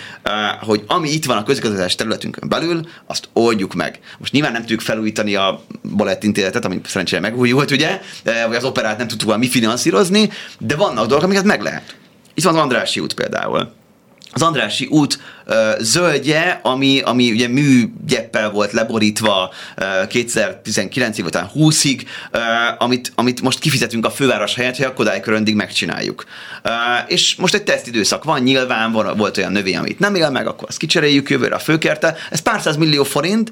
[0.62, 4.00] hogy ami itt van a közigazgatás területünkön belül, azt oldjuk meg.
[4.18, 5.64] Most nyilván nem tudjuk felújítani a
[5.96, 8.02] balettintézetet, ami szerencsére megújult, ugye,
[8.48, 10.30] vagy az operát nem tudtuk valami finanszírozni,
[10.60, 11.96] de vannak dolgok, amiket meg lehet.
[12.34, 13.76] Itt van az Andrási út például
[14.38, 21.50] az Andrási út uh, zöldje, ami, ami ugye műgyeppel volt leborítva uh, 2019-ig, vagy talán
[21.56, 22.02] 20-ig,
[22.34, 22.42] uh,
[22.78, 26.26] amit, amit most kifizetünk a főváros helyett, hogy a Kodály köröndig megcsináljuk.
[26.64, 26.72] Uh,
[27.08, 30.68] és most egy tesztidőszak van, nyilván van, volt olyan növény, amit nem él meg, akkor
[30.68, 32.16] azt kicseréljük jövőre a főkerte.
[32.30, 33.52] Ez pár száz millió forint,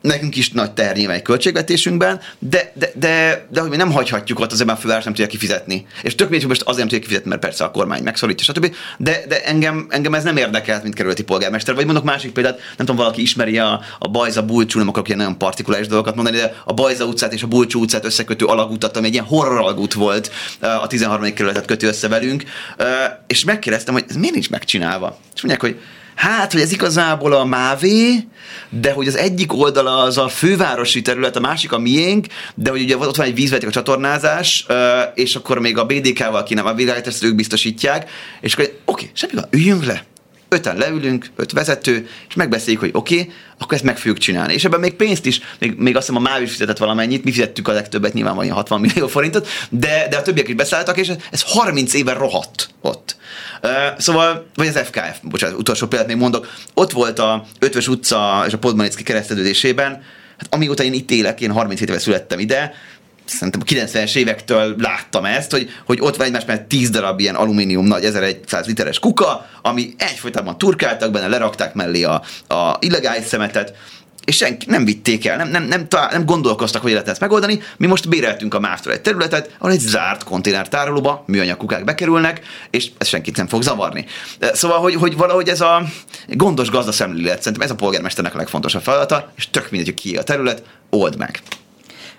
[0.00, 4.64] nekünk is nagy terv egy költségvetésünkben, de, de, de, de hogy mi nem hagyhatjuk ott,
[4.64, 5.86] már a főváros nem tudja kifizetni.
[6.02, 8.74] És tök mindegy, most azért nem tudja kifizetni, mert persze a kormány megszorítja, stb.
[8.98, 11.74] De, de engem, engem ez nem érdekelt, mint kerületi polgármester.
[11.74, 15.18] Vagy mondok másik példát, nem tudom, valaki ismeri a, a Bajza Bulcsú, nem akarok ilyen
[15.18, 19.06] nagyon partikuláris dolgokat mondani, de a Bajza utcát és a Bulcsú utcát összekötő alagutat, ami
[19.06, 20.30] egy ilyen horror alagút volt,
[20.60, 21.34] a 13.
[21.34, 22.44] kerületet kötő össze velünk,
[23.26, 25.18] és megkérdeztem, hogy ez miért nincs megcsinálva.
[25.34, 25.80] És mondják, hogy
[26.16, 28.26] hát, hogy ez igazából a mávé,
[28.68, 32.82] de hogy az egyik oldala az a fővárosi terület, a másik a miénk, de hogy
[32.82, 34.66] ugye ott van egy vízveték a csatornázás,
[35.14, 39.32] és akkor még a BDK-val kéne, a világítást ők biztosítják, és akkor oké, okay, semmi
[39.34, 40.04] van, üljünk le,
[40.48, 44.54] öten leülünk, öt vezető, és megbeszéljük, hogy oké, akkor ezt meg fogjuk csinálni.
[44.54, 47.32] És ebben még pénzt is, még, még azt hiszem a MÁV is fizetett valamennyit, mi
[47.32, 51.12] fizettük a legtöbbet, nyilván van 60 millió forintot, de, de a többiek is beszálltak, és
[51.30, 53.16] ez 30 éve rohadt ott.
[53.98, 58.52] Szóval, vagy az FKF, bocsánat, utolsó példát még mondok, ott volt a Ötvös utca és
[58.52, 60.02] a Podmanicki keresztedődésében,
[60.38, 62.72] hát amióta én itt élek, én 37 éve születtem ide,
[63.24, 67.34] szerintem a 90-es évektől láttam ezt, hogy, hogy ott van egymás mellett 10 darab ilyen
[67.34, 73.74] alumínium nagy 1100 literes kuka, ami egyfolytában turkáltak benne, lerakták mellé a, a illegális szemetet,
[74.26, 77.60] és senki nem vitték el, nem, nem, nem, talál, nem gondolkoztak, hogy lehet ezt megoldani.
[77.76, 82.90] Mi most béreltünk a máv egy területet, ahol egy zárt konténertárolóba műanyag kukák bekerülnek, és
[82.98, 84.04] ez senkit nem fog zavarni.
[84.52, 85.82] Szóval, hogy, hogy valahogy ez a
[86.28, 90.22] gondos gazdaszemlélet, szerintem ez a polgármesternek a legfontosabb feladata, és tök mindegy, hogy ki a
[90.22, 91.42] terület, old meg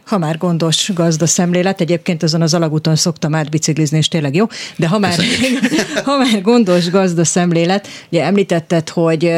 [0.07, 4.87] ha már gondos gazda szemlélet, egyébként azon az alagúton szoktam átbiciklizni, és tényleg jó, de
[4.87, 5.15] ha már,
[6.05, 9.31] ha már gondos gazda szemlélet, ugye említetted, hogy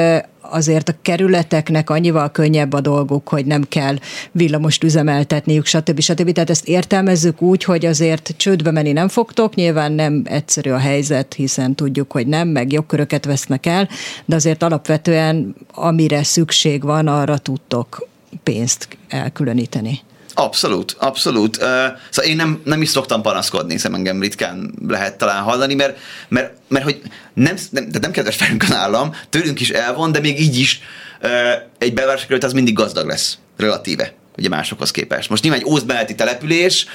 [0.51, 3.95] azért a kerületeknek annyival könnyebb a dolguk, hogy nem kell
[4.31, 5.99] villamost üzemeltetniük, stb.
[5.99, 6.31] stb.
[6.31, 11.33] Tehát ezt értelmezzük úgy, hogy azért csődbe menni nem fogtok, nyilván nem egyszerű a helyzet,
[11.33, 13.89] hiszen tudjuk, hogy nem, meg jogköröket vesznek el,
[14.25, 18.07] de azért alapvetően amire szükség van, arra tudtok
[18.43, 19.99] pénzt elkülöníteni.
[20.39, 21.57] Abszolút, abszolút.
[21.57, 21.63] Uh,
[22.09, 25.97] szóval én nem, nem is szoktam panaszkodni, hiszen engem ritkán lehet talán hallani, mert,
[26.27, 27.01] mert, mert hogy
[27.33, 30.79] nem, nem, de nem kedves felünk a állam, tőlünk is elvon, de még így is
[31.23, 31.29] uh,
[31.77, 35.29] egy belvárosi kerület az mindig gazdag lesz, relatíve ugye másokhoz képest.
[35.29, 36.85] Most nyilván egy ózbeelti település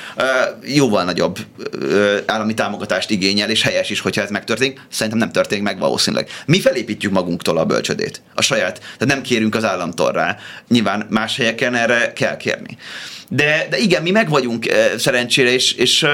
[0.63, 1.39] jóval nagyobb
[2.27, 4.81] állami támogatást igényel, és helyes is, hogyha ez megtörténik.
[4.89, 6.29] Szerintem nem történik meg valószínűleg.
[6.47, 10.37] Mi felépítjük magunktól a bölcsödét, a saját, tehát nem kérünk az államtól rá.
[10.69, 12.77] Nyilván más helyeken erre kell kérni.
[13.29, 16.07] De, de igen, mi meg vagyunk szerencsére, és, és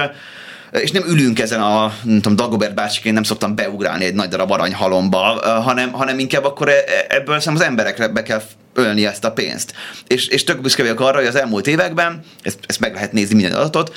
[0.71, 4.51] és nem ülünk ezen a, nem tudom, Dagobert bácsiként nem szoktam beugrálni egy nagy darab
[4.51, 5.19] aranyhalomba,
[5.61, 8.41] hanem, hanem inkább akkor e, e, ebből az emberekre be kell
[8.73, 9.73] ölni ezt a pénzt.
[10.07, 13.35] És, és tök büszke vagyok arra, hogy az elmúlt években, ezt, ezt meg lehet nézni
[13.35, 13.95] minden adatot,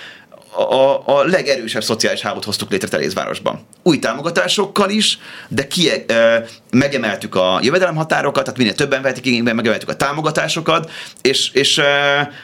[0.57, 3.67] a, a legerősebb szociális hálót hoztuk létre Terézvárosban.
[3.83, 9.88] Új támogatásokkal is, de ki, e, megemeltük a jövedelemhatárokat, tehát minél többen vehetik igénybe, megemeltük
[9.88, 10.90] a támogatásokat,
[11.23, 11.85] és, és e,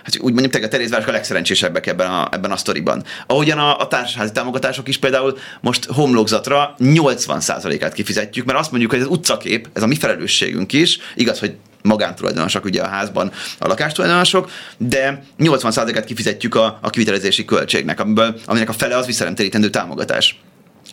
[0.05, 3.05] hát úgy mondjuk a Terézváros a legszerencsésebbek ebben a, ebben a sztoriban.
[3.27, 9.01] Ahogyan a, a társasházi támogatások is például most homlokzatra 80%-át kifizetjük, mert azt mondjuk, hogy
[9.01, 14.51] ez utcakép, ez a mi felelősségünk is, igaz, hogy magántulajdonosok ugye a házban a lakástulajdonosok,
[14.77, 20.39] de 80%-át kifizetjük a, a kivitelezési költségnek, amiből, aminek a fele az visszanemtérítendő támogatás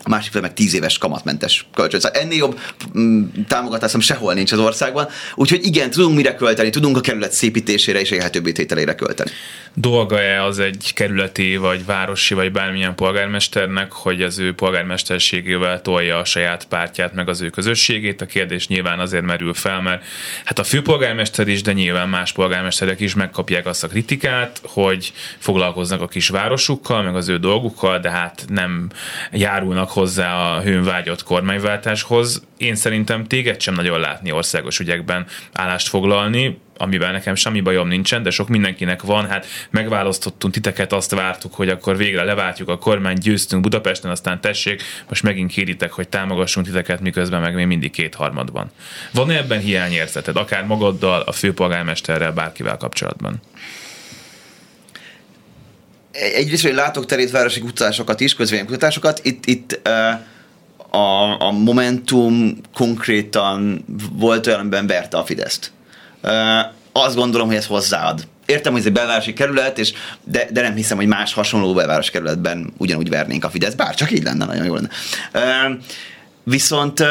[0.08, 2.00] a másik fel meg 10 éves kamatmentes kölcsön.
[2.00, 2.60] Szóval ennél jobb
[2.98, 5.08] mm, támogatásom sehol nincs az országban.
[5.36, 9.32] Úgyhogy igen, tudunk mire költeni, tudunk a kerület szépítésére és élhetőbbé tételére költeni.
[9.74, 16.26] Dolga-e az egy kerületi, vagy városi, vagy bármilyen polgármesternek, hogy az ő polgármesterségével tolja a
[16.26, 18.22] saját pártját, meg az ő közösségét?
[18.22, 20.04] A kérdés nyilván azért merül fel, mert
[20.43, 26.02] hát a főpolgármester is, de nyilván más polgármesterek is megkapják azt a kritikát, hogy foglalkoznak
[26.02, 28.89] a kis városukkal, meg az ő dolgukkal, de hát nem
[29.32, 32.44] járulnak hozzá a hőn vágyott kormányváltáshoz.
[32.58, 38.24] Én szerintem téged sem nagyon látni országos ügyekben állást foglalni, amivel nekem semmi bajom nincsen,
[38.24, 43.18] de sok mindenkinek van, hát megválasztottunk titeket, azt vártuk, hogy akkor végre leváltjuk a kormány,
[43.18, 48.52] győztünk Budapesten, aztán tessék, most megint kéritek, hogy támogassunk titeket, miközben meg még mindig kétharmad
[48.52, 48.72] van.
[49.14, 53.42] Van-e ebben hiányérzeted, akár magaddal, a főpolgármesterrel, bárkivel kapcsolatban?
[56.36, 59.88] Egyrészt, hogy látok terétvárosi kutatásokat is, kutatásokat, itt, itt
[60.90, 65.72] a, a Momentum konkrétan volt olyan, amiben verte a Fideszt
[66.92, 68.28] azt gondolom, hogy ez hozzáad.
[68.46, 72.12] Értem, hogy ez egy belvárosi kerület, és de, de nem hiszem, hogy más hasonló belvárosi
[72.12, 74.90] kerületben ugyanúgy vernénk a Fidesz, bár csak így lenne, nagyon jó lenne.
[76.44, 77.04] Viszont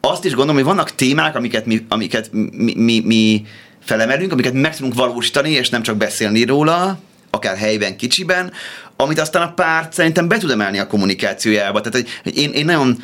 [0.00, 3.46] azt is gondolom, hogy vannak témák, amiket mi, amiket mi, mi, mi
[3.84, 6.98] felemelünk, amiket meg tudunk valósítani, és nem csak beszélni róla,
[7.36, 8.52] akár helyben, kicsiben,
[8.96, 11.80] amit aztán a párt szerintem be tud emelni a kommunikációjába.
[11.80, 13.02] Tehát, hogy én, én nagyon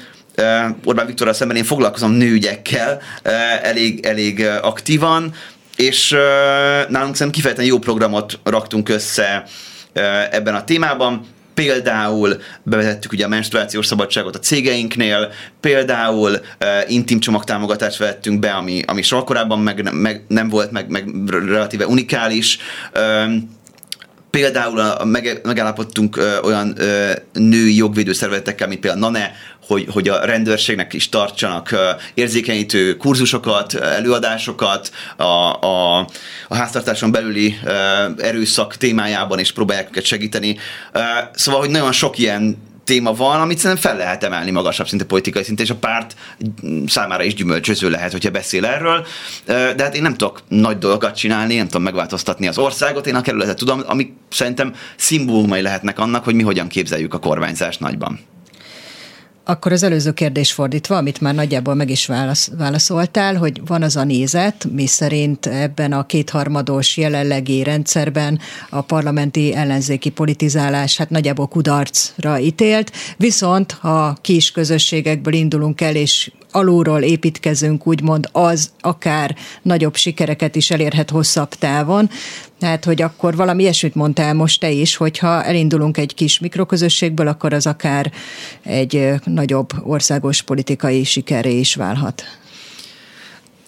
[0.84, 3.00] Orbán Viktorral szemben én foglalkozom nőügyekkel
[3.62, 5.34] elég, elég aktívan,
[5.76, 6.10] és
[6.88, 9.44] nálunk szerintem kifejezetten jó programot raktunk össze
[10.30, 16.38] ebben a témában, Például bevezettük ugye a menstruációs szabadságot a cégeinknél, például uh,
[16.92, 21.86] intim csomagtámogatást vettünk be, ami, ami soha korábban meg, meg nem volt, meg, meg relatíve
[21.86, 22.58] unikális.
[22.94, 23.32] Uh,
[24.32, 29.32] Például a, a meg, megállapodtunk ö, olyan ö, női jogvédő szervezetekkel, mint például NANE,
[29.66, 31.76] hogy, hogy a rendőrségnek is tartsanak
[32.14, 35.98] érzékenyítő kurzusokat, előadásokat, a, a,
[36.48, 37.58] a háztartáson belüli
[38.18, 40.56] erőszak témájában is próbálják őket segíteni.
[41.34, 45.42] Szóval, hogy nagyon sok ilyen téma van, amit szerintem fel lehet emelni magasabb szinte politikai
[45.42, 46.16] szinten, és a párt
[46.86, 49.06] számára is gyümölcsöző lehet, hogyha beszél erről.
[49.46, 53.20] De hát én nem tudok nagy dolgokat csinálni, nem tudom megváltoztatni az országot, én a
[53.20, 58.20] kerületet tudom, amik szerintem szimbólumai lehetnek annak, hogy mi hogyan képzeljük a kormányzást nagyban.
[59.44, 63.96] Akkor az előző kérdés fordítva, amit már nagyjából meg is válasz, válaszoltál, hogy van az
[63.96, 68.38] a nézet, mi szerint ebben a kétharmados jelenlegi rendszerben
[68.70, 76.30] a parlamenti ellenzéki politizálás hát nagyjából kudarcra ítélt, viszont ha kis közösségekből indulunk el, és
[76.52, 82.10] alulról építkezünk, úgymond az akár nagyobb sikereket is elérhet hosszabb távon.
[82.62, 87.52] Tehát, hogy akkor valami ilyesmit mondtál most te is, hogyha elindulunk egy kis mikroközösségből, akkor
[87.52, 88.12] az akár
[88.62, 92.24] egy nagyobb országos politikai sikeré is válhat.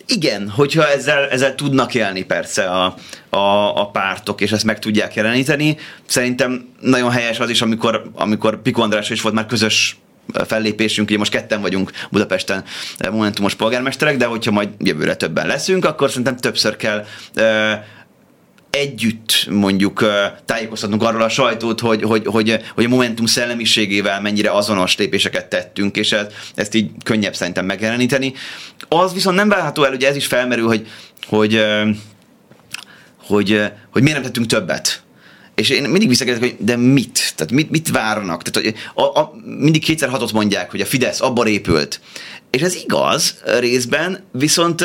[0.07, 2.95] Igen, hogyha ezzel, ezzel tudnak élni persze a,
[3.29, 5.77] a, a pártok, és ezt meg tudják jeleníteni.
[6.07, 9.99] Szerintem nagyon helyes az is, amikor, amikor Piko András is volt már közös
[10.47, 12.65] fellépésünk, ugye most ketten vagyunk Budapesten
[13.11, 17.05] momentumos polgármesterek, de hogyha majd jövőre többen leszünk, akkor szerintem többször kell
[18.75, 20.05] együtt mondjuk
[20.45, 25.97] tájékoztatnunk arról a sajtót, hogy, hogy, hogy, hogy a Momentum szellemiségével mennyire azonos lépéseket tettünk,
[25.97, 28.33] és ezt, ezt így könnyebb szerintem megjeleníteni.
[28.89, 30.87] Az viszont nem várható el, ugye ez is felmerül, hogy,
[31.27, 31.65] hogy,
[33.27, 35.04] hogy, hogy miért nem tettünk többet
[35.55, 37.33] és én mindig visszakérdezek, hogy de mit?
[37.37, 38.43] Tehát mit, mit várnak?
[38.43, 42.01] Tehát, hogy a, a, mindig kétszer hatot mondják, hogy a Fidesz abban épült.
[42.51, 44.85] És ez igaz részben, viszont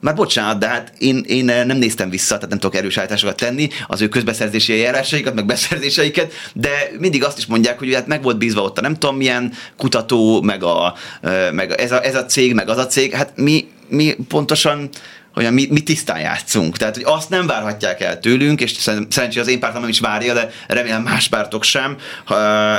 [0.00, 3.68] már bocsánat, de hát én, én nem néztem vissza, tehát nem tudok erős állításokat tenni,
[3.86, 8.38] az ő közbeszerzési eljárásaikat, meg beszerzéseiket, de mindig azt is mondják, hogy hát meg volt
[8.38, 10.94] bízva ott a nem tudom milyen kutató, meg, a,
[11.52, 14.88] meg ez, a, ez a cég, meg az a cég, hát mi, mi pontosan
[15.34, 16.76] hogy mi, mi tisztán játszunk.
[16.76, 18.72] Tehát, hogy azt nem várhatják el tőlünk, és
[19.08, 21.96] szerencsére az én pártom nem is várja, de remélem más pártok sem,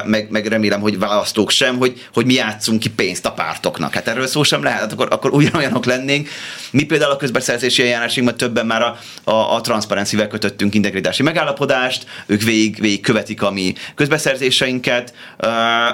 [0.06, 3.94] meg, meg remélem, hogy választók sem, hogy, hogy mi játszunk ki pénzt a pártoknak.
[3.94, 6.30] Hát erről szó sem lehet, hát akkor, akkor ugyanolyanok lennénk.
[6.72, 12.42] Mi például a közbeszerzési eljárásunkban többen már a, a, a transzparencivel kötöttünk integritási megállapodást, ők
[12.42, 15.14] végig, végig követik a mi közbeszerzéseinket,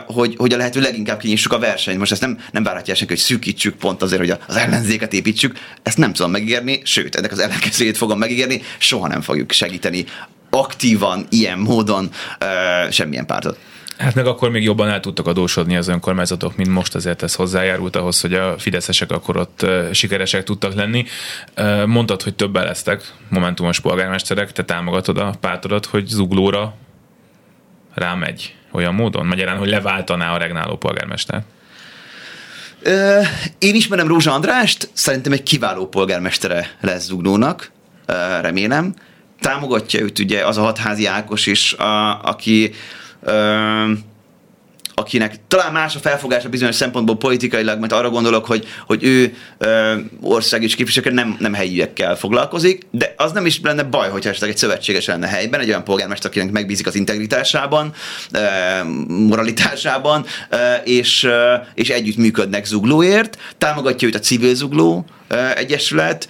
[0.05, 1.97] hogy, hogy a lehető leginkább kinyissuk a versenyt.
[1.97, 5.57] Most ezt nem, nem várhatják senki, hogy szűkítsük pont azért, hogy az ellenzéket építsük.
[5.83, 10.05] Ezt nem tudom meg megígérni, sőt, ennek az ellenkezőjét fogom megígérni, soha nem fogjuk segíteni
[10.49, 12.09] aktívan, ilyen módon
[12.41, 13.57] uh, semmilyen pártot.
[13.97, 17.95] Hát meg akkor még jobban el tudtak adósodni az önkormányzatok, mint most, ezért ez hozzájárult
[17.95, 21.05] ahhoz, hogy a fideszesek akkor ott sikeresek tudtak lenni.
[21.85, 26.75] Mondtad, hogy többen lesztek momentumos polgármesterek, te támogatod a pártodat, hogy zuglóra
[27.93, 29.25] rámegy olyan módon?
[29.25, 31.45] Magyarán, hogy leváltaná a regnáló polgármestert?
[33.59, 37.71] Én ismerem Rózsa Andrást, szerintem egy kiváló polgármestere lesz Zugnónak,
[38.41, 38.93] remélem.
[39.39, 42.71] Támogatja őt ugye az a hatházi Ákos is, a, aki
[44.99, 49.95] akinek talán más a felfogása bizonyos szempontból politikailag, mert arra gondolok, hogy, hogy ő ö,
[50.21, 54.49] ország és képviselőkkel nem, nem helyiekkel foglalkozik, de az nem is lenne baj, hogyha esetleg
[54.49, 57.93] egy szövetséges lenne helyben, egy olyan polgármester, akinek megbízik az integritásában,
[58.31, 58.39] ö,
[59.07, 65.05] moralitásában, ö, és, ö, és együtt működnek zuglóért, támogatja őt a civil zugló,
[65.55, 66.29] egyesület,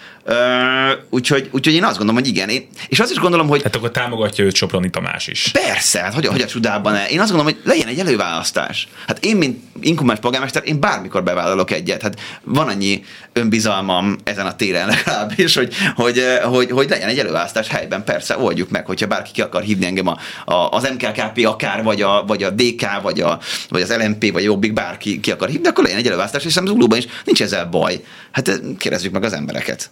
[1.09, 2.49] úgyhogy, úgyhogy én azt gondolom, hogy igen.
[2.49, 3.63] Én, és azt is gondolom, hogy...
[3.63, 5.51] Hát akkor támogatja őt Soproni Tamás is.
[5.51, 7.05] Persze, hát hogy, hogy a csodában -e?
[7.05, 8.87] Én azt gondolom, hogy legyen egy előválasztás.
[9.07, 12.01] Hát én, mint inkumbens polgármester, én bármikor bevállalok egyet.
[12.01, 13.03] Hát van annyi
[13.33, 18.69] önbizalmam ezen a téren legalábbis, hogy, hogy, hogy, hogy legyen egy előválasztás helyben, persze, oldjuk
[18.69, 22.43] meg, hogyha bárki ki akar hívni engem a, a, az MKKP akár, vagy a, vagy
[22.43, 25.99] a DK, vagy, a, vagy az LMP, vagy Jobbik, bárki ki akar hívni, akkor legyen
[25.99, 28.03] egy előválasztás, és Zuglóban is nincs ezzel baj.
[28.31, 29.89] Hát kérdezzük meg az embereket.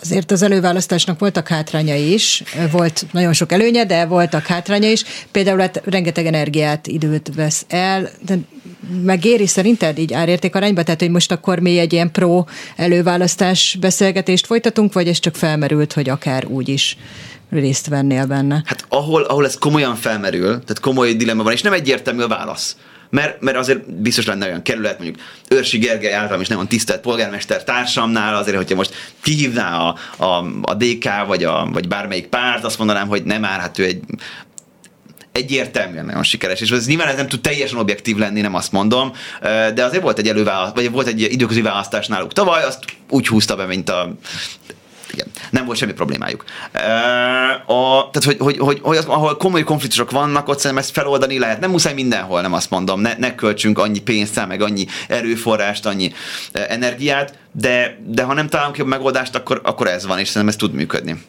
[0.00, 5.04] Azért az előválasztásnak voltak hátrányai is, volt nagyon sok előnye, de voltak hátránya is.
[5.30, 8.38] Például hát rengeteg energiát, időt vesz el, de
[9.02, 10.82] megéri szerinted így árérték arányba?
[10.82, 12.44] Tehát, hogy most akkor mi egy ilyen pro
[12.76, 16.96] előválasztás beszélgetést folytatunk, vagy ez csak felmerült, hogy akár úgy is
[17.50, 18.62] részt vennél benne?
[18.64, 22.76] Hát ahol, ahol ez komolyan felmerül, tehát komoly dilemma van, és nem egyértelmű a válasz
[23.10, 27.64] mert, mert azért biztos lenne olyan kerület, mondjuk Őrsi Gergely általam is nagyon tisztelt polgármester
[27.64, 32.78] társamnál, azért, hogyha most kihívná a, a, a DK, vagy, a, vagy bármelyik párt, azt
[32.78, 34.00] mondanám, hogy nem már, hát ő egy
[35.36, 39.12] egyértelműen nagyon sikeres, és ez nyilván ez nem tud teljesen objektív lenni, nem azt mondom,
[39.74, 43.56] de azért volt egy előválasztás, vagy volt egy időközi választás náluk tavaly, azt úgy húzta
[43.56, 44.14] be, mint a
[45.16, 46.44] igen, nem volt semmi problémájuk.
[47.66, 51.38] A, tehát, hogy, hogy, hogy, hogy az, ahol komoly konfliktusok vannak, ott szerintem ezt feloldani
[51.38, 51.60] lehet.
[51.60, 56.12] Nem muszáj mindenhol, nem azt mondom, ne, ne költsünk annyi pénzt, meg annyi erőforrást, annyi
[56.52, 60.56] energiát, de, de ha nem találunk jobb megoldást, akkor, akkor ez van, és szerintem ez
[60.56, 61.24] tud működni.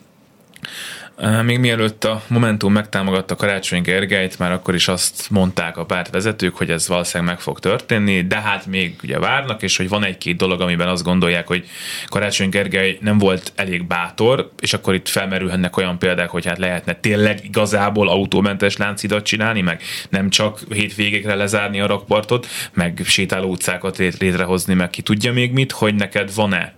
[1.43, 6.69] Még mielőtt a Momentum megtámogatta Karácsony Gergelyt, már akkor is azt mondták a pártvezetők, hogy
[6.69, 10.61] ez valószínűleg meg fog történni, de hát még ugye várnak, és hogy van egy-két dolog,
[10.61, 11.67] amiben azt gondolják, hogy
[12.07, 16.93] Karácsony Gergely nem volt elég bátor, és akkor itt felmerülhetnek olyan példák, hogy hát lehetne
[16.93, 23.97] tényleg igazából autómentes láncidat csinálni, meg nem csak hétvégékre lezárni a rakpartot, meg sétáló utcákat
[23.97, 26.75] létrehozni, meg ki tudja még mit, hogy neked van-e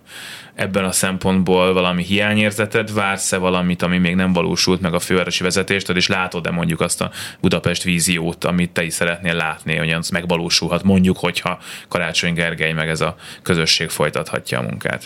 [0.59, 5.95] ebben a szempontból valami hiányérzeted, vársz-e valamit, ami még nem valósult meg a fővárosi vezetéstől,
[5.95, 10.83] és látod-e mondjuk azt a Budapest víziót, amit te is szeretnél látni, hogy az megvalósulhat,
[10.83, 15.03] mondjuk, hogyha Karácsony Gergely meg ez a közösség folytathatja a munkát?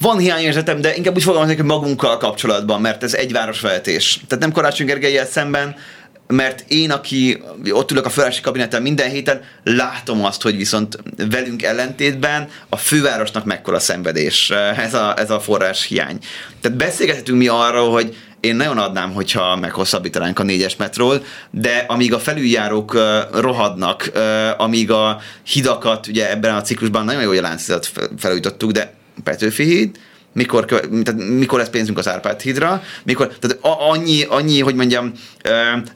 [0.00, 4.20] Van hiányérzetem, de inkább úgy fogalmazok, hogy magunkkal kapcsolatban, mert ez egy városvezetés.
[4.28, 5.76] Tehát nem Karácsony Gergelyel szemben,
[6.30, 10.98] mert én, aki ott ülök a fővárosi kabineten minden héten, látom azt, hogy viszont
[11.30, 16.18] velünk ellentétben a fővárosnak mekkora szenvedés ez a, ez a forrás hiány.
[16.60, 22.12] Tehát beszélgethetünk mi arról, hogy én nagyon adnám, hogyha meghosszabbítanánk a négyes metról, de amíg
[22.12, 23.02] a felüljárók uh,
[23.32, 28.70] rohadnak, uh, amíg a hidakat, ugye ebben a ciklusban nagyon jó, hogy a láncidat felújítottuk,
[28.70, 29.98] de Petőfi híd,
[30.32, 35.12] mikor, tehát mikor lesz pénzünk az Árpád hídra, mikor, tehát annyi, annyi, hogy mondjam,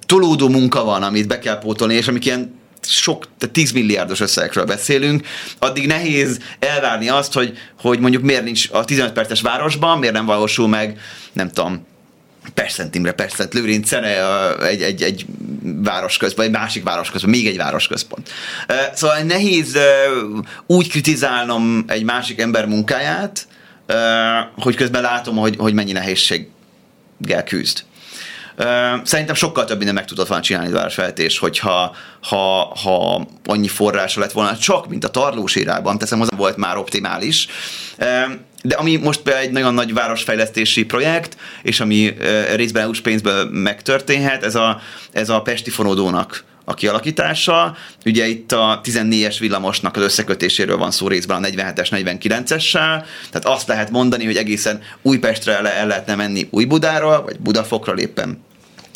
[0.07, 4.65] tolódó munka van, amit be kell pótolni, és amik ilyen sok, tehát 10 milliárdos összegekről
[4.65, 5.27] beszélünk,
[5.59, 10.27] addig nehéz elvárni azt, hogy, hogy mondjuk miért nincs a 15 perces városban, miért nem
[10.27, 10.99] valósul meg,
[11.33, 11.87] nem tudom,
[12.55, 14.05] Perszent Imre, Perszent Lőrincen
[14.63, 15.27] egy, egy, egy
[15.63, 18.31] városközpont, egy másik városközpont, még egy városközpont.
[18.95, 19.79] Szóval nehéz
[20.67, 23.47] úgy kritizálnom egy másik ember munkáját,
[24.59, 27.85] hogy közben látom, hogy, hogy mennyi nehézséggel küzd.
[29.03, 34.21] Szerintem sokkal több minden meg tudott volna csinálni a városfejtés, hogyha ha, ha annyi forrása
[34.21, 37.47] lett volna, csak mint a tarlós irányban, teszem hozzá, volt már optimális.
[38.63, 42.15] De ami most például egy nagyon nagy városfejlesztési projekt, és ami
[42.55, 44.81] részben EU-s pénzből megtörténhet, ez a,
[45.13, 47.77] ez a Pesti fonódónak a kialakítása.
[48.05, 53.69] Ugye itt a 14-es villamosnak az összekötéséről van szó részben a 47-es, 49-essel, tehát azt
[53.69, 58.43] lehet mondani, hogy egészen Újpestre el, el lehetne menni Újbudáról, vagy Budafokra éppen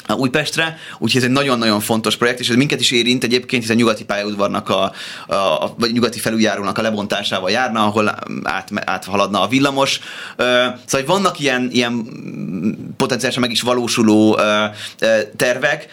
[0.09, 3.77] a Újpestre, úgyhogy ez egy nagyon-nagyon fontos projekt, és ez minket is érint egyébként, hiszen
[3.77, 4.93] nyugati pályaudvarnak a,
[5.27, 10.01] a, vagy nyugati felüljárónak a lebontásával járna, ahol át, áthaladna a villamos.
[10.85, 12.07] Szóval vannak ilyen, ilyen
[12.97, 14.39] potenciálisan meg is valósuló
[15.37, 15.89] tervek,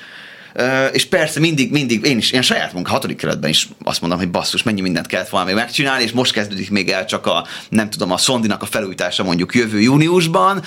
[0.92, 4.30] és persze mindig, mindig, én is, én saját munka hatodik keretben is azt mondom, hogy
[4.32, 7.90] basszus, mennyi mindent kellett volna még megcsinálni, és most kezdődik még el csak a, nem
[7.90, 10.64] tudom, a szondinak a felújítása mondjuk jövő júniusban,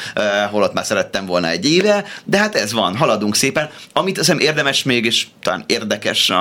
[0.50, 3.70] holott már szerettem volna egy éve, de hát ez van, haladunk szépen.
[3.92, 6.32] Amit azt érdemes még, és talán érdekes,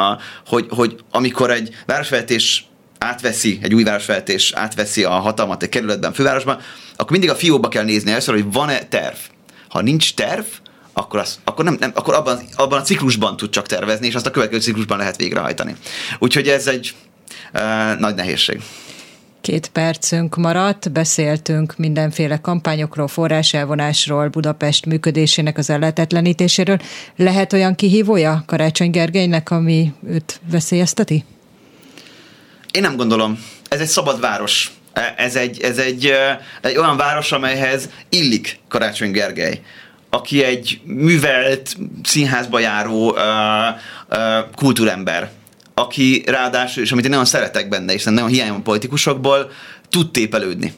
[0.45, 2.65] hogy, hogy amikor egy városvezetés
[2.97, 6.59] átveszi, egy új városvezetés átveszi a hatalmat egy kerületben, fővárosban,
[6.95, 9.15] akkor mindig a fióba kell nézni először, hogy van-e terv.
[9.69, 10.45] Ha nincs terv,
[10.97, 14.25] akkor, az, akkor, nem, nem, akkor abban, abban a ciklusban tud csak tervezni, és azt
[14.25, 15.75] a következő ciklusban lehet végrehajtani.
[16.19, 16.95] Úgyhogy ez egy
[17.53, 18.61] uh, nagy nehézség.
[19.41, 26.79] Két percünk maradt, beszéltünk mindenféle kampányokról, forráselvonásról, Budapest működésének az ellehetetlenítéséről.
[27.15, 31.25] Lehet olyan kihívója Karácsony Gergelynek, ami őt veszélyezteti?
[32.71, 33.43] Én nem gondolom.
[33.69, 34.71] Ez egy szabad város.
[35.17, 36.13] Ez egy, ez egy,
[36.61, 39.61] egy olyan város, amelyhez illik Karácsony Gergely
[40.09, 43.17] aki egy művelt, színházba járó uh,
[44.09, 44.17] uh,
[44.55, 45.29] kultúrember,
[45.73, 49.51] aki ráadásul, és amit én nagyon szeretek benne, és nagyon hiányom a politikusokból,
[49.89, 50.73] tud tépelődni.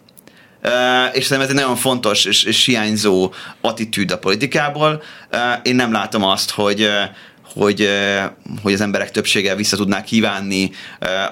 [0.64, 0.72] Uh,
[1.14, 5.04] és szerintem ez egy nagyon fontos és, és hiányzó attitűd a politikából.
[5.32, 6.90] Uh, én nem látom azt, hogy uh,
[7.54, 7.90] hogy,
[8.62, 10.72] hogy az emberek többsége vissza tudná kívánni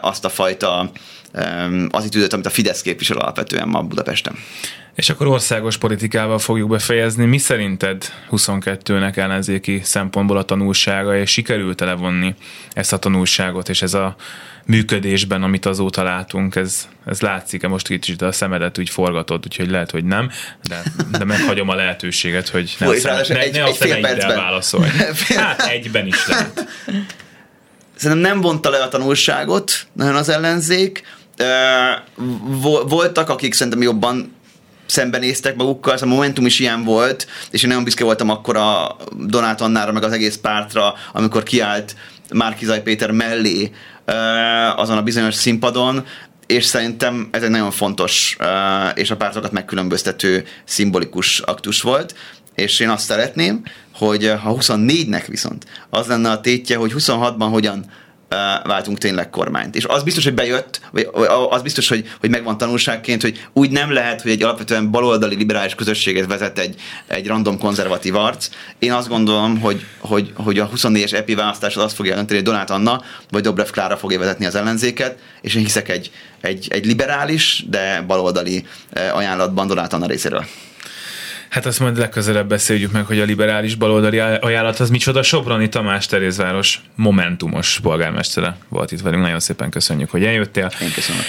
[0.01, 0.91] azt a fajta
[1.33, 4.35] um, attitűdöt, amit a Fidesz képvisel alapvetően ma Budapesten.
[4.95, 7.25] És akkor országos politikával fogjuk befejezni.
[7.25, 12.35] Mi szerinted 22-nek ellenzéki szempontból a tanulsága, és sikerült-e levonni
[12.73, 14.15] ezt a tanulságot, és ez a
[14.67, 19.91] működésben, amit azóta látunk, ez, ez látszik-e most kicsit a szemedet úgy forgatod, úgyhogy lehet,
[19.91, 20.31] hogy nem,
[20.67, 20.83] de,
[21.17, 24.89] de meghagyom a lehetőséget, hogy ne, Fúj, a, szem, ne, egy, ne a szemeiddel válaszolj.
[25.35, 26.67] Hát egyben is lehet.
[27.95, 31.03] Szerintem nem vonta le a tanulságot nagyon az ellenzék,
[32.87, 34.35] voltak, akik szerintem jobban
[34.85, 38.97] szembenéztek magukkal, ez a Momentum is ilyen volt, és én nagyon büszke voltam akkor a
[39.11, 41.95] Donát Annára, meg az egész pártra, amikor kiállt
[42.33, 43.71] Márkizaj Péter mellé
[44.75, 46.05] azon a bizonyos színpadon,
[46.45, 48.37] és szerintem ez egy nagyon fontos
[48.93, 52.15] és a pártokat megkülönböztető szimbolikus aktus volt,
[52.55, 57.85] és én azt szeretném, hogy ha 24-nek viszont az lenne a tétje, hogy 26-ban hogyan
[58.63, 59.75] váltunk tényleg kormányt.
[59.75, 61.09] És az biztos, hogy bejött, vagy
[61.49, 65.75] az biztos, hogy, hogy megvan tanulságként, hogy úgy nem lehet, hogy egy alapvetően baloldali liberális
[65.75, 68.49] közösséget vezet egy, egy random konzervatív arc.
[68.79, 72.47] Én azt gondolom, hogy, hogy, hogy a 24-es EPI választás az azt fogja jelenteni, hogy
[72.47, 73.01] Donát Anna
[73.31, 76.11] vagy Dobrev Klára fogja vezetni az ellenzéket, és én hiszek egy,
[76.41, 78.65] egy, egy liberális, de baloldali
[79.13, 80.45] ajánlatban Donát Anna részéről.
[81.49, 85.23] Hát azt majd legközelebb beszéljük meg, hogy a liberális baloldali ajánlat az micsoda.
[85.23, 89.21] Soproni Tamás Terézváros momentumos polgármestere volt itt velünk.
[89.21, 90.71] Nagyon szépen köszönjük, hogy eljöttél.
[90.81, 91.21] Én köszönöm